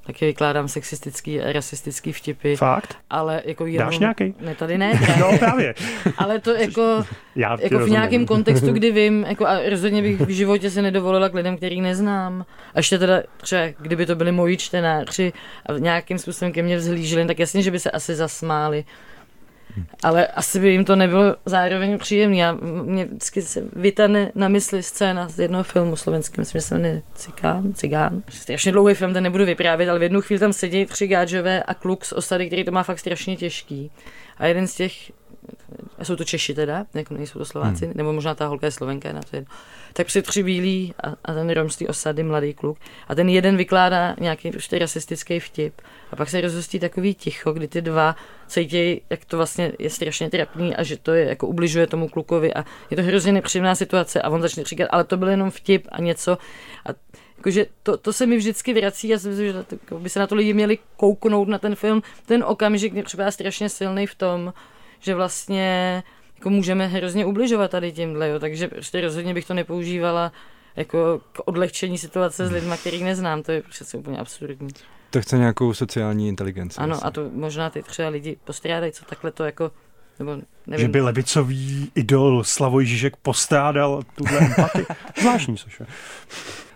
taky 0.07 0.25
vykládám 0.25 0.67
sexistický 0.67 1.41
a 1.41 1.51
rasistický 1.51 2.13
vtipy. 2.13 2.55
Fakt? 2.55 2.97
Ale 3.09 3.41
jako 3.45 3.65
jenom... 3.65 3.87
Dáš 3.87 3.99
nějaký? 3.99 4.35
Ne, 4.39 4.55
tady 4.55 4.77
ne. 4.77 5.01
no 5.19 5.37
právě. 5.37 5.75
ale 6.17 6.39
to 6.39 6.51
jako, 6.51 7.05
Já 7.35 7.57
jako 7.61 7.79
v 7.79 7.89
nějakém 7.89 8.25
kontextu, 8.25 8.73
kdy 8.73 8.91
vím, 8.91 9.25
jako 9.29 9.47
a 9.47 9.69
rozhodně 9.69 10.01
bych 10.01 10.21
v 10.21 10.29
životě 10.29 10.69
se 10.69 10.81
nedovolila 10.81 11.29
k 11.29 11.33
lidem, 11.33 11.57
který 11.57 11.81
neznám. 11.81 12.45
A 12.73 12.79
ještě 12.79 12.99
teda 12.99 13.23
třeba, 13.37 13.61
kdyby 13.79 14.05
to 14.05 14.15
byli 14.15 14.31
moji 14.31 14.57
čtenáři 14.57 15.33
a 15.65 15.73
nějakým 15.73 16.17
způsobem 16.17 16.51
ke 16.51 16.63
mně 16.63 16.77
vzhlíželi, 16.77 17.25
tak 17.25 17.39
jasně, 17.39 17.61
že 17.61 17.71
by 17.71 17.79
se 17.79 17.91
asi 17.91 18.15
zasmáli 18.15 18.85
ale 20.03 20.27
asi 20.27 20.59
by 20.59 20.69
jim 20.69 20.85
to 20.85 20.95
nebylo 20.95 21.35
zároveň 21.45 21.97
příjemné. 21.97 22.37
Já, 22.37 22.57
mě 22.83 23.05
vždycky 23.05 23.41
se 23.41 23.63
vytane 23.73 24.31
na 24.35 24.47
mysli 24.47 24.83
scéna 24.83 25.29
z 25.29 25.39
jednoho 25.39 25.63
filmu 25.63 25.95
slovenským, 25.95 26.41
myslím, 26.41 26.61
že 26.61 26.67
se 26.67 26.75
jmenuje 26.75 27.01
Cigán, 27.15 27.73
Cigán. 27.73 28.23
Strašně 28.29 28.71
dlouhý 28.71 28.93
film, 28.93 29.13
ten 29.13 29.23
nebudu 29.23 29.45
vyprávět, 29.45 29.89
ale 29.89 29.99
v 29.99 30.03
jednu 30.03 30.21
chvíli 30.21 30.39
tam 30.39 30.53
sedí 30.53 30.85
tři 30.85 31.07
gáčové 31.07 31.63
a 31.63 31.73
kluk 31.73 32.05
z 32.05 32.13
osady, 32.13 32.47
který 32.47 32.63
to 32.63 32.71
má 32.71 32.83
fakt 32.83 32.99
strašně 32.99 33.35
těžký. 33.35 33.91
A 34.37 34.45
jeden 34.45 34.67
z 34.67 34.75
těch 34.75 35.11
a 35.97 36.05
jsou 36.05 36.15
to 36.15 36.23
Češi 36.23 36.53
teda, 36.53 36.85
jako 36.93 37.13
nejsou 37.13 37.39
to 37.39 37.45
Slováci, 37.45 37.85
hmm. 37.85 37.93
nebo 37.97 38.13
možná 38.13 38.35
ta 38.35 38.47
holka 38.47 38.65
je 38.67 38.71
Slovenka, 38.71 39.13
na 39.13 39.21
to 39.21 39.35
jedno. 39.35 39.53
Tak 39.97 40.07
při 40.07 40.21
tři 40.21 40.43
bílí 40.43 40.93
a, 41.03 41.09
a 41.25 41.33
ten 41.33 41.49
romstý 41.49 41.87
osady, 41.87 42.23
mladý 42.23 42.53
kluk. 42.53 42.77
A 43.07 43.15
ten 43.15 43.29
jeden 43.29 43.57
vykládá 43.57 44.15
nějaký 44.19 44.51
prostě 44.51 44.79
rasistický 44.79 45.39
vtip. 45.39 45.81
A 46.11 46.15
pak 46.15 46.29
se 46.29 46.41
rozhostí 46.41 46.79
takový 46.79 47.15
ticho, 47.15 47.53
kdy 47.53 47.67
ty 47.67 47.81
dva 47.81 48.15
cítí, 48.47 49.01
jak 49.09 49.25
to 49.25 49.37
vlastně 49.37 49.71
je 49.79 49.89
strašně 49.89 50.29
trapný 50.29 50.75
a 50.75 50.83
že 50.83 50.97
to 50.97 51.13
je 51.13 51.25
jako 51.25 51.47
ubližuje 51.47 51.87
tomu 51.87 52.09
klukovi 52.09 52.53
a 52.53 52.65
je 52.89 52.97
to 52.97 53.03
hrozně 53.03 53.31
nepříjemná 53.31 53.75
situace 53.75 54.21
a 54.21 54.29
on 54.29 54.41
začne 54.41 54.63
říkat, 54.63 54.87
ale 54.91 55.03
to 55.03 55.17
byl 55.17 55.27
jenom 55.27 55.51
vtip 55.51 55.87
a 55.91 56.01
něco. 56.01 56.37
A 56.85 56.89
jakože 57.37 57.65
to, 57.83 57.97
to 57.97 58.13
se 58.13 58.25
mi 58.25 58.37
vždycky 58.37 58.73
vrací 58.73 59.13
a 59.13 59.15
myslím, 59.15 59.45
že 59.45 59.53
to, 59.89 59.99
by 59.99 60.09
se 60.09 60.19
na 60.19 60.27
to 60.27 60.35
lidi 60.35 60.53
měli 60.53 60.77
kouknout 60.97 61.47
na 61.47 61.57
ten 61.57 61.75
film. 61.75 62.03
Ten 62.25 62.43
okamžik 62.47 62.93
mě 62.93 63.03
třeba 63.03 63.31
strašně 63.31 63.69
silný 63.69 64.07
v 64.07 64.15
tom, 64.15 64.53
že 64.99 65.15
vlastně 65.15 66.03
jako 66.37 66.49
můžeme 66.49 66.87
hrozně 66.87 67.25
ubližovat 67.25 67.71
tady 67.71 67.91
tímhle, 67.91 68.29
jo, 68.29 68.39
takže 68.39 68.67
prostě 68.67 69.01
rozhodně 69.01 69.33
bych 69.33 69.45
to 69.45 69.53
nepoužívala 69.53 70.31
jako 70.75 71.21
k 71.31 71.39
odlehčení 71.45 71.97
situace 71.97 72.47
s 72.47 72.51
lidmi, 72.51 72.75
který 72.79 73.03
neznám, 73.03 73.43
to 73.43 73.51
je 73.51 73.61
přece 73.61 73.97
úplně 73.97 74.17
absurdní. 74.17 74.69
To 75.09 75.21
chce 75.21 75.37
nějakou 75.37 75.73
sociální 75.73 76.27
inteligenci. 76.27 76.77
Ano, 76.77 76.87
vlastně. 76.89 77.07
a 77.07 77.11
to 77.11 77.29
možná 77.33 77.69
ty 77.69 77.83
třeba 77.83 78.09
lidi 78.09 78.37
postrádají, 78.43 78.91
co 78.91 79.05
takhle 79.05 79.31
to 79.31 79.43
jako 79.43 79.71
nebo 80.19 80.37
nevím. 80.67 80.85
Že 80.85 80.87
by 80.87 81.01
levicový 81.01 81.91
idol 81.95 82.43
Slavoj 82.43 82.85
Žižek 82.85 83.15
postrádal 83.15 84.01
tuhle 84.15 84.39
empatii. 84.39 84.85
Zvláštní, 85.21 85.57
Soše. 85.57 85.85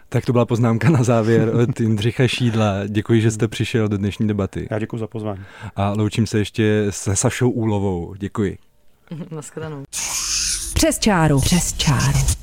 Tak 0.09 0.25
to 0.25 0.31
byla 0.31 0.45
poznámka 0.45 0.89
na 0.89 1.03
závěr 1.03 1.55
od 1.55 1.79
Jindřicha 1.79 2.27
Šídla. 2.27 2.87
Děkuji, 2.87 3.21
že 3.21 3.31
jste 3.31 3.47
přišel 3.47 3.87
do 3.87 3.97
dnešní 3.97 4.27
debaty. 4.27 4.67
Já 4.71 4.79
děkuji 4.79 4.97
za 4.97 5.07
pozvání. 5.07 5.43
A 5.75 5.93
loučím 5.97 6.27
se 6.27 6.39
ještě 6.39 6.85
se 6.89 7.15
Sašou 7.15 7.49
Úlovou. 7.49 8.15
Děkuji. 8.17 8.57
Naschledanou. 9.31 9.83
Přes 10.73 10.99
čáru. 10.99 11.39
Přes 11.41 11.73
čáru. 11.73 12.40